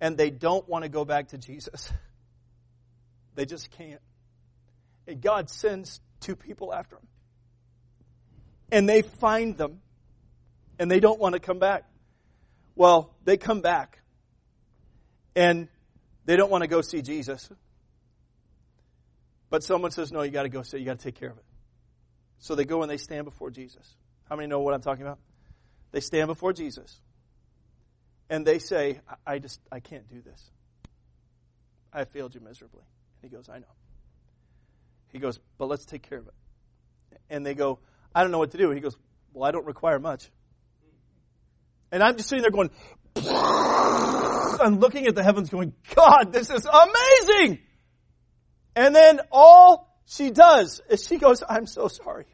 [0.00, 1.92] and they don't want to go back to Jesus.
[3.36, 4.00] They just can't.
[5.06, 7.06] And God sends two people after him.
[8.70, 9.80] and they find them,
[10.78, 11.84] and they don't want to come back.
[12.74, 14.00] Well, they come back
[15.34, 15.68] and
[16.26, 17.48] they don't want to go see Jesus.
[19.48, 21.38] But someone says, no, you got to go see, you got to take care of
[21.38, 21.44] it.
[22.38, 23.96] So they go and they stand before Jesus.
[24.28, 25.18] How many know what I'm talking about?
[25.92, 27.00] They stand before Jesus
[28.28, 30.50] and they say, I just, I can't do this.
[31.92, 32.82] I failed you miserably.
[33.22, 33.72] And he goes, I know.
[35.12, 36.34] He goes, but let's take care of it.
[37.30, 37.78] And they go,
[38.14, 38.70] I don't know what to do.
[38.70, 38.96] He goes,
[39.32, 40.30] well, I don't require much.
[41.92, 42.70] And I'm just sitting there going,
[44.60, 47.60] I'm looking at the heavens going, God, this is amazing!
[48.74, 52.26] And then all she does is she goes, I'm so sorry.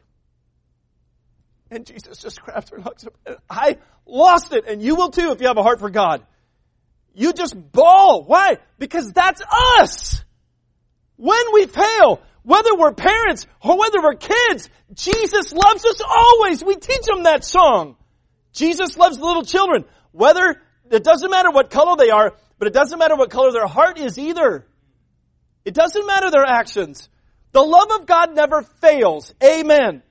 [1.71, 3.37] And Jesus just grabs her hugs her.
[3.49, 6.25] I lost it, and you will too if you have a heart for God.
[7.15, 8.23] You just bawl.
[8.23, 8.57] Why?
[8.77, 9.41] Because that's
[9.79, 10.23] us.
[11.15, 16.63] When we fail, whether we're parents or whether we're kids, Jesus loves us always.
[16.63, 17.95] We teach them that song.
[18.51, 19.85] Jesus loves the little children.
[20.11, 23.67] Whether, it doesn't matter what color they are, but it doesn't matter what color their
[23.67, 24.67] heart is either.
[25.65, 27.09] It doesn't matter their actions.
[27.53, 29.33] The love of God never fails.
[29.43, 30.03] Amen.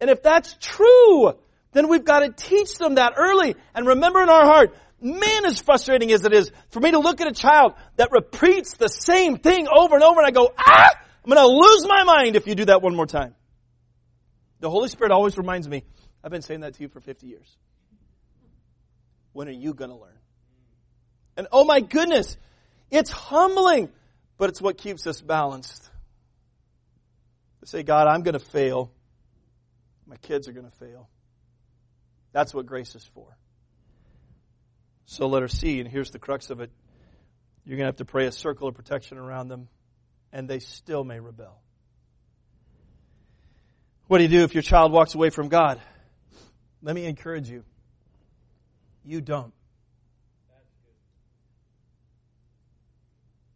[0.00, 1.34] And if that's true,
[1.72, 3.56] then we've got to teach them that early.
[3.74, 7.20] And remember in our heart, man, as frustrating as it is for me to look
[7.20, 10.90] at a child that repeats the same thing over and over and I go, ah,
[11.26, 13.34] I'm going to lose my mind if you do that one more time.
[14.60, 15.82] The Holy Spirit always reminds me,
[16.22, 17.56] I've been saying that to you for 50 years.
[19.32, 20.18] When are you going to learn?
[21.36, 22.36] And oh my goodness,
[22.92, 23.90] it's humbling,
[24.38, 25.90] but it's what keeps us balanced.
[27.60, 28.92] To say, God, I'm going to fail.
[30.06, 31.08] My kids are going to fail.
[32.30, 33.36] That's what grace is for.
[35.06, 36.70] So let her see, and here's the crux of it.
[37.64, 39.68] You're going to have to pray a circle of protection around them,
[40.36, 41.58] and they still may rebel.
[44.06, 45.80] What do you do if your child walks away from God?
[46.82, 47.64] Let me encourage you.
[49.02, 49.54] You don't.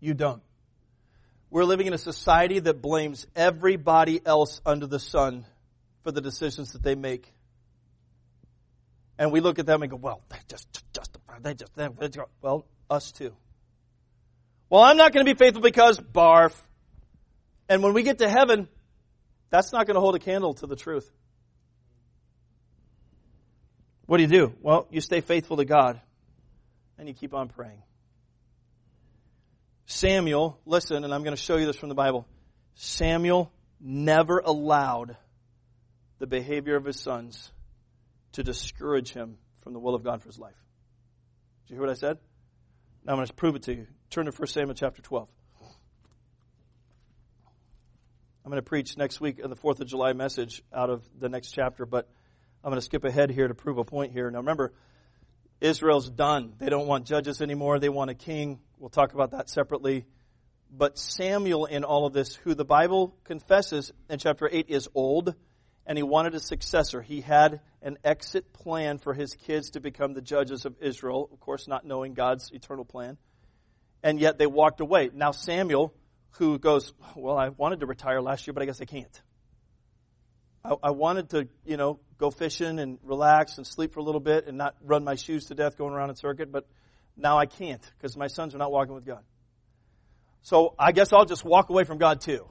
[0.01, 0.43] You don't.
[1.51, 5.45] We're living in a society that blames everybody else under the sun
[6.03, 7.31] for the decisions that they make.
[9.18, 12.26] And we look at them and go, well, they just justify, they just, they, just,
[12.41, 13.35] well, us too.
[14.70, 16.55] Well, I'm not going to be faithful because barf.
[17.71, 18.68] And when we get to heaven,
[19.49, 21.09] that's not going to hold a candle to the truth.
[24.07, 24.55] What do you do?
[24.61, 26.01] Well, you stay faithful to God
[26.99, 27.81] and you keep on praying.
[29.87, 32.27] Samuel, listen, and I'm going to show you this from the Bible.
[32.75, 35.16] Samuel never allowed
[36.18, 37.53] the behavior of his sons
[38.33, 40.59] to discourage him from the will of God for his life.
[41.66, 42.18] Did you hear what I said?
[43.05, 43.87] Now I'm going to prove it to you.
[44.11, 45.29] Turn to 1 Samuel chapter 12.
[48.51, 51.28] I'm going to preach next week on the 4th of July message out of the
[51.28, 52.09] next chapter, but
[52.64, 54.28] I'm going to skip ahead here to prove a point here.
[54.28, 54.72] Now remember,
[55.61, 56.55] Israel's done.
[56.59, 57.78] They don't want judges anymore.
[57.78, 58.59] They want a king.
[58.76, 60.05] We'll talk about that separately.
[60.68, 65.32] But Samuel in all of this, who the Bible confesses in chapter 8 is old,
[65.86, 67.01] and he wanted a successor.
[67.01, 71.38] He had an exit plan for his kids to become the judges of Israel, of
[71.38, 73.16] course, not knowing God's eternal plan.
[74.03, 75.09] And yet they walked away.
[75.14, 75.94] Now Samuel,
[76.33, 79.22] who goes, Well, I wanted to retire last year, but I guess I can't.
[80.64, 84.20] I, I wanted to, you know, go fishing and relax and sleep for a little
[84.20, 86.66] bit and not run my shoes to death going around in circuit, but
[87.16, 89.22] now I can't because my sons are not walking with God.
[90.43, 92.49] So I guess I'll just walk away from God too.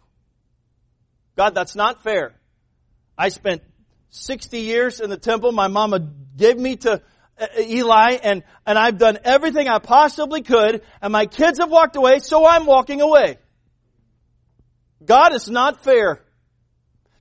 [1.35, 2.33] God, that's not fair.
[3.17, 3.61] I spent
[4.11, 5.51] 60 years in the temple.
[5.51, 5.99] My mama
[6.35, 7.01] gave me to
[7.39, 11.95] uh, Eli and, and I've done everything I possibly could and my kids have walked
[11.95, 13.37] away, so I'm walking away.
[15.03, 16.21] God is not fair.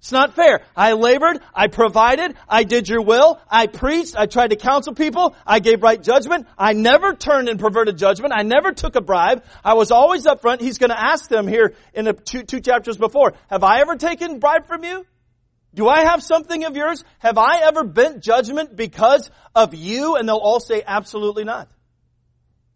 [0.01, 0.61] It's not fair.
[0.77, 5.35] I labored, I provided, I did your will, I preached, I tried to counsel people,
[5.45, 9.45] I gave right judgment, I never turned and perverted judgment, I never took a bribe,
[9.65, 10.61] I was always up front.
[10.61, 13.97] He's going to ask them here in the two, two chapters before, have I ever
[13.97, 15.05] taken bribe from you?
[15.75, 17.05] Do I have something of yours?
[17.19, 20.17] Have I ever bent judgment because of you?
[20.17, 21.69] And they'll all say absolutely not.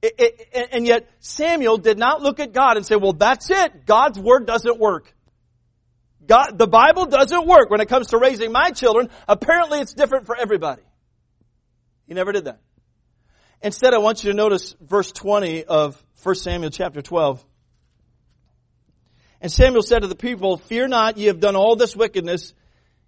[0.02, 3.86] It, it, and yet Samuel did not look at God and say, well, that's it.
[3.86, 5.14] God's word doesn't work.
[6.26, 9.10] God, the Bible doesn't work when it comes to raising my children.
[9.28, 10.82] Apparently it's different for everybody.
[12.06, 12.60] He never did that.
[13.62, 17.44] Instead, I want you to notice verse 20 of 1 Samuel chapter 12.
[19.40, 22.54] And Samuel said to the people, Fear not, ye have done all this wickedness,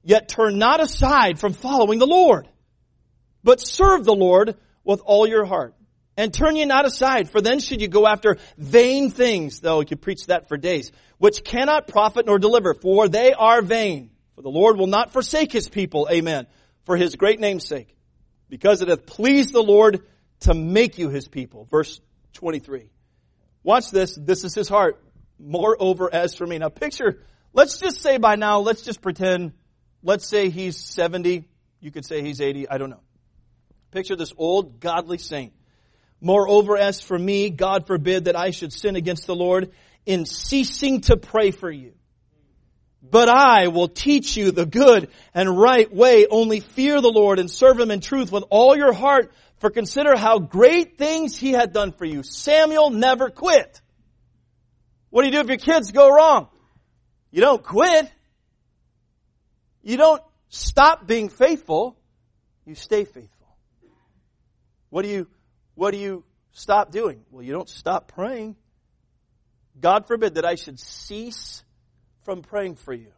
[0.05, 2.49] yet turn not aside from following the Lord,
[3.43, 5.74] but serve the Lord with all your heart.
[6.17, 9.87] And turn ye not aside, for then should you go after vain things, though you
[9.87, 14.11] could preach that for days, which cannot profit nor deliver, for they are vain.
[14.37, 16.47] For the Lord will not forsake his people, amen,
[16.85, 17.97] for his great name's sake,
[18.49, 20.03] because it hath pleased the Lord
[20.41, 21.67] to make you his people.
[21.71, 22.01] Verse
[22.35, 22.91] 23.
[23.63, 24.15] Watch this.
[24.15, 25.03] This is his heart.
[25.39, 26.59] Moreover, as for me.
[26.59, 29.53] Now picture, let's just say by now, let's just pretend,
[30.03, 31.49] let's say he's 70.
[31.81, 32.69] You could say he's 80.
[32.69, 33.01] I don't know.
[33.91, 35.53] Picture this old godly saint.
[36.25, 39.73] Moreover, as for me, God forbid that I should sin against the Lord
[40.07, 41.93] in ceasing to pray for you.
[43.03, 46.27] But I will teach you the good and right way.
[46.27, 49.33] Only fear the Lord and serve Him in truth with all your heart.
[49.59, 52.23] For consider how great things He had done for you.
[52.23, 53.83] Samuel never quit.
[55.11, 56.49] What do you do if your kids go wrong?
[57.31, 58.11] You don't quit.
[59.83, 61.99] You don't stop being faithful.
[62.65, 63.29] You stay faithful.
[64.89, 65.27] What do you,
[65.75, 67.25] what do you stop doing?
[67.31, 68.57] Well, you don't stop praying.
[69.81, 71.65] God forbid that I should cease
[72.23, 73.13] from praying for you.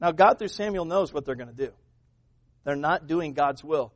[0.00, 1.72] Now, God through Samuel knows what they're going to do.
[2.64, 3.92] They're not doing God's will.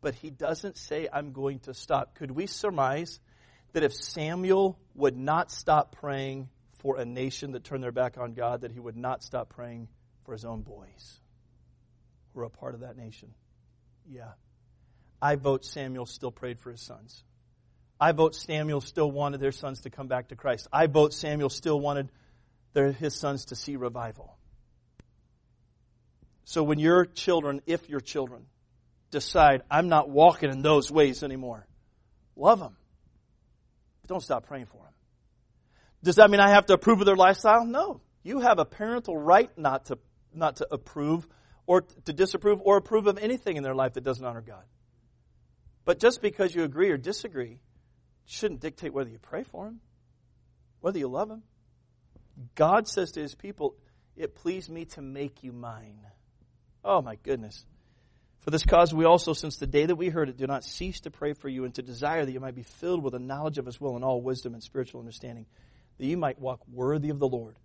[0.00, 2.16] But he doesn't say, I'm going to stop.
[2.16, 3.20] Could we surmise
[3.72, 6.48] that if Samuel would not stop praying
[6.80, 9.88] for a nation that turned their back on God, that he would not stop praying
[10.24, 11.20] for his own boys
[12.34, 13.32] who are a part of that nation?
[14.08, 14.32] Yeah.
[15.22, 17.22] I vote Samuel still prayed for his sons.
[18.00, 20.66] I vote Samuel still wanted their sons to come back to Christ.
[20.72, 22.10] I vote Samuel still wanted
[22.72, 24.36] their, his sons to see revival.
[26.44, 28.46] So when your children, if your children,
[29.12, 31.68] decide, I'm not walking in those ways anymore,
[32.34, 32.76] love them.
[34.00, 34.92] But don't stop praying for them.
[36.02, 37.64] Does that mean I have to approve of their lifestyle?
[37.64, 38.00] No.
[38.24, 39.98] You have a parental right not to,
[40.34, 41.28] not to approve
[41.66, 44.64] or to disapprove or approve of anything in their life that doesn't honor God.
[45.84, 47.58] But just because you agree or disagree
[48.26, 49.80] shouldn't dictate whether you pray for him,
[50.80, 51.42] whether you love him.
[52.54, 53.74] God says to his people,
[54.16, 56.00] It pleased me to make you mine.
[56.84, 57.64] Oh my goodness.
[58.40, 61.00] For this cause we also, since the day that we heard it, do not cease
[61.00, 63.58] to pray for you and to desire that you might be filled with the knowledge
[63.58, 65.46] of his will and all wisdom and spiritual understanding,
[65.98, 67.56] that you might walk worthy of the Lord,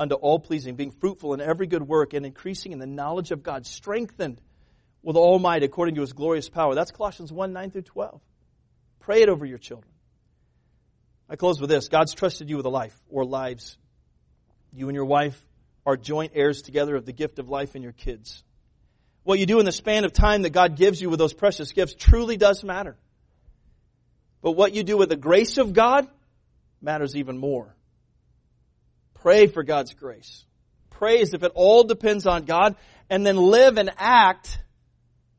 [0.00, 3.44] unto all pleasing, being fruitful in every good work and increasing in the knowledge of
[3.44, 4.40] God, strengthened
[5.02, 6.74] with all might according to his glorious power.
[6.74, 8.20] That's Colossians 1 9 through 12.
[9.00, 9.90] Pray it over your children.
[11.28, 13.76] I close with this God's trusted you with a life or lives.
[14.72, 15.40] You and your wife
[15.84, 18.42] are joint heirs together of the gift of life in your kids.
[19.24, 21.72] What you do in the span of time that God gives you with those precious
[21.72, 22.96] gifts truly does matter.
[24.40, 26.08] But what you do with the grace of God
[26.80, 27.74] matters even more.
[29.14, 30.44] Pray for God's grace.
[30.90, 32.74] Pray as if it all depends on God,
[33.08, 34.58] and then live and act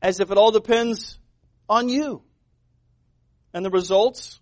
[0.04, 1.18] as if it all depends
[1.66, 2.22] on you.
[3.54, 4.38] And the results,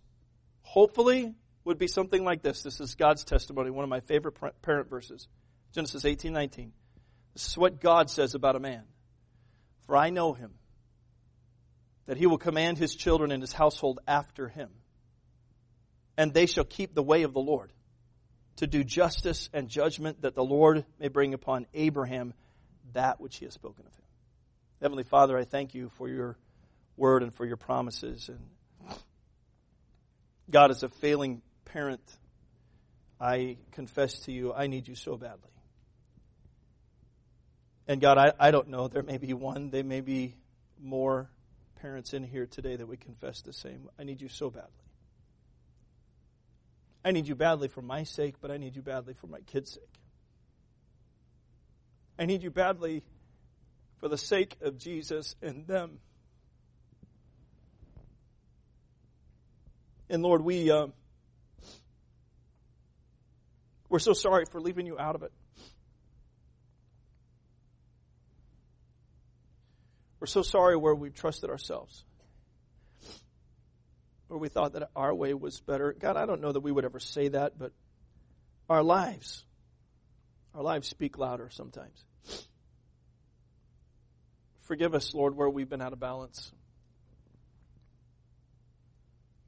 [0.62, 2.64] hopefully, would be something like this.
[2.64, 5.28] This is God's testimony, one of my favorite parent verses.
[5.72, 6.72] Genesis 18, 19.
[7.34, 8.82] This is what God says about a man.
[9.86, 10.54] For I know him,
[12.06, 14.68] that he will command his children and his household after him.
[16.18, 17.72] And they shall keep the way of the Lord,
[18.56, 22.34] to do justice and judgment, that the Lord may bring upon Abraham
[22.94, 24.02] that which he has spoken of him.
[24.82, 26.36] Heavenly Father, I thank you for your
[26.96, 28.28] word and for your promises.
[28.28, 28.40] And
[30.50, 32.02] God, as a failing parent,
[33.20, 35.52] I confess to you, I need you so badly.
[37.86, 38.88] And God, I, I don't know.
[38.88, 40.34] There may be one, there may be
[40.82, 41.30] more
[41.80, 43.88] parents in here today that would confess the same.
[44.00, 44.68] I need you so badly.
[47.04, 49.74] I need you badly for my sake, but I need you badly for my kids'
[49.74, 50.00] sake.
[52.18, 53.04] I need you badly
[54.02, 56.00] for the sake of Jesus and them.
[60.10, 60.88] And Lord, we uh,
[63.88, 65.30] we're so sorry for leaving you out of it.
[70.18, 72.04] We're so sorry where we've trusted ourselves.
[74.26, 75.94] Where we thought that our way was better.
[75.96, 77.70] God, I don't know that we would ever say that, but
[78.68, 79.44] our lives,
[80.56, 82.04] our lives speak louder sometimes.
[84.62, 86.52] Forgive us, Lord, where we've been out of balance.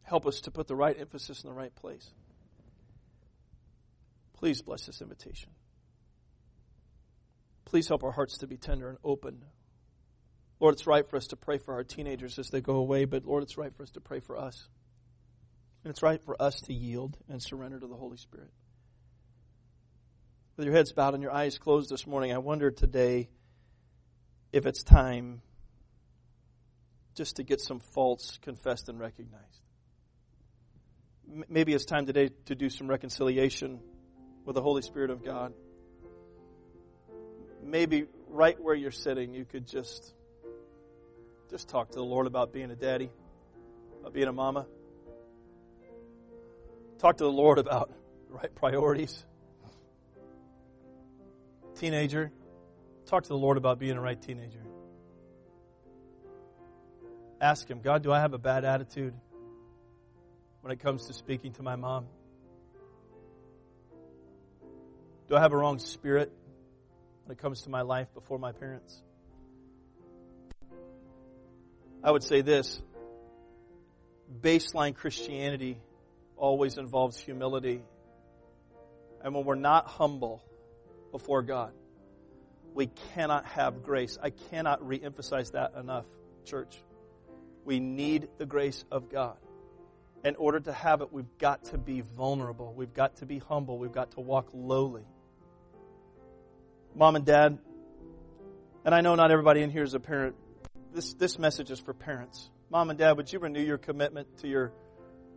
[0.03, 2.09] Help us to put the right emphasis in the right place.
[4.35, 5.51] Please bless this invitation.
[7.65, 9.43] Please help our hearts to be tender and open.
[10.61, 13.25] Lord, it's right for us to pray for our teenagers as they go away, but
[13.25, 14.69] Lord, it's right for us to pray for us.
[15.83, 18.51] And it's right for us to yield and surrender to the Holy Spirit.
[20.57, 23.29] With your heads bowed and your eyes closed this morning, I wonder today
[24.55, 25.43] if it's time
[27.17, 29.63] just to get some faults confessed and recognized.
[31.49, 33.81] Maybe it's time today to do some reconciliation
[34.45, 35.53] with the Holy Spirit of God.
[37.65, 40.15] Maybe right where you're sitting, you could just
[41.51, 43.11] just talk to the Lord about being a daddy,
[44.01, 44.67] about being a mama.
[46.99, 47.91] Talk to the Lord about
[48.29, 49.25] the right priorities.
[51.75, 52.31] Teenager,
[53.07, 54.61] talk to the Lord about being a right teenager.
[57.41, 59.15] Ask Him, God, do I have a bad attitude
[60.63, 62.07] when it comes to speaking to my mom?
[65.29, 66.33] Do I have a wrong spirit
[67.25, 69.03] when it comes to my life before my parents?
[72.03, 72.83] I would say this
[74.41, 75.79] baseline Christianity
[76.37, 77.83] always involves humility.
[79.23, 80.43] And when we're not humble
[81.13, 81.73] before God,
[82.75, 84.19] we cannot have grace.
[84.21, 86.07] I cannot reemphasize that enough,
[86.45, 86.83] church.
[87.65, 89.37] We need the grace of God.
[90.25, 92.75] In order to have it, we've got to be vulnerable.
[92.75, 93.79] We've got to be humble.
[93.79, 95.05] We've got to walk lowly.
[96.95, 97.59] Mom and dad,
[98.85, 100.35] and I know not everybody in here is a parent.
[100.93, 102.51] This, this message is for parents.
[102.71, 104.73] Mom and dad, would you renew your commitment to your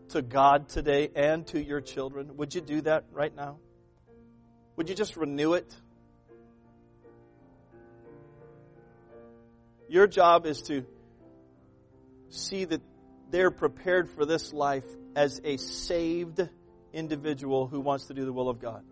[0.10, 2.38] to God today and to your children?
[2.38, 3.58] Would you do that right now?
[4.78, 5.76] Would you just renew it?
[9.90, 10.86] Your job is to
[12.30, 12.82] see that
[13.30, 14.86] they're prepared for this life
[15.16, 16.48] as a saved
[16.94, 18.84] individual who wants to do the will of God.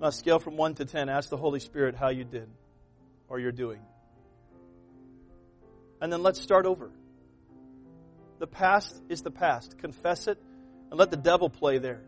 [0.00, 2.48] On a scale from 1 to 10, ask the Holy Spirit how you did
[3.28, 3.80] or you're doing.
[6.00, 6.90] And then let's start over.
[8.38, 9.78] The past is the past.
[9.78, 10.38] Confess it
[10.90, 12.02] and let the devil play there.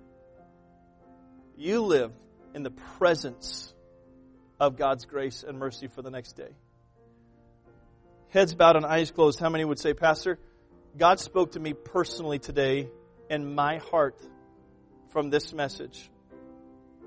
[1.57, 2.13] You live
[2.55, 3.73] in the presence
[4.61, 6.51] of God's grace and mercy for the next day.
[8.37, 9.41] Heads bowed and eyes closed.
[9.41, 10.39] How many would say, Pastor,
[10.95, 12.91] God spoke to me personally today
[13.31, 14.21] in my heart
[15.09, 16.11] from this message?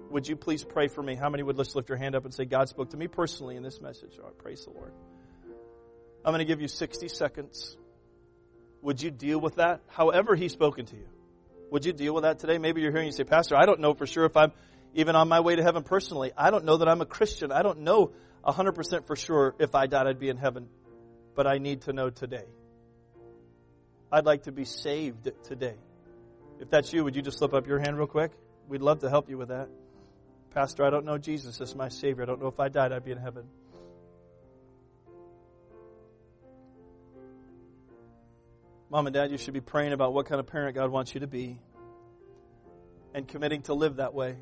[0.10, 1.14] Would you please pray for me?
[1.14, 3.58] How many would just lift your hand up and say, God spoke to me personally
[3.58, 4.18] in this message?
[4.18, 4.92] Right, praise the Lord.
[6.26, 7.78] I'm going to give you 60 seconds.
[8.82, 9.82] Would you deal with that?
[9.86, 11.06] However, He's spoken to you.
[11.70, 12.58] Would you deal with that today?
[12.58, 14.52] Maybe you're hearing you say, Pastor, I don't know for sure if I'm
[14.96, 16.32] even on my way to heaven personally.
[16.36, 17.52] I don't know that I'm a Christian.
[17.52, 18.14] I don't know
[18.44, 20.70] 100% for sure if I died, I'd be in heaven.
[21.36, 22.46] But I need to know today.
[24.12, 25.76] I'd like to be saved today.
[26.60, 28.32] If that's you, would you just slip up your hand real quick?
[28.68, 29.70] We'd love to help you with that.
[30.52, 32.24] Pastor, I don't know Jesus as my Savior.
[32.24, 33.46] I don't know if I died, I'd be in heaven.
[38.90, 41.20] Mom and Dad, you should be praying about what kind of parent God wants you
[41.20, 41.60] to be
[43.14, 44.36] and committing to live that way.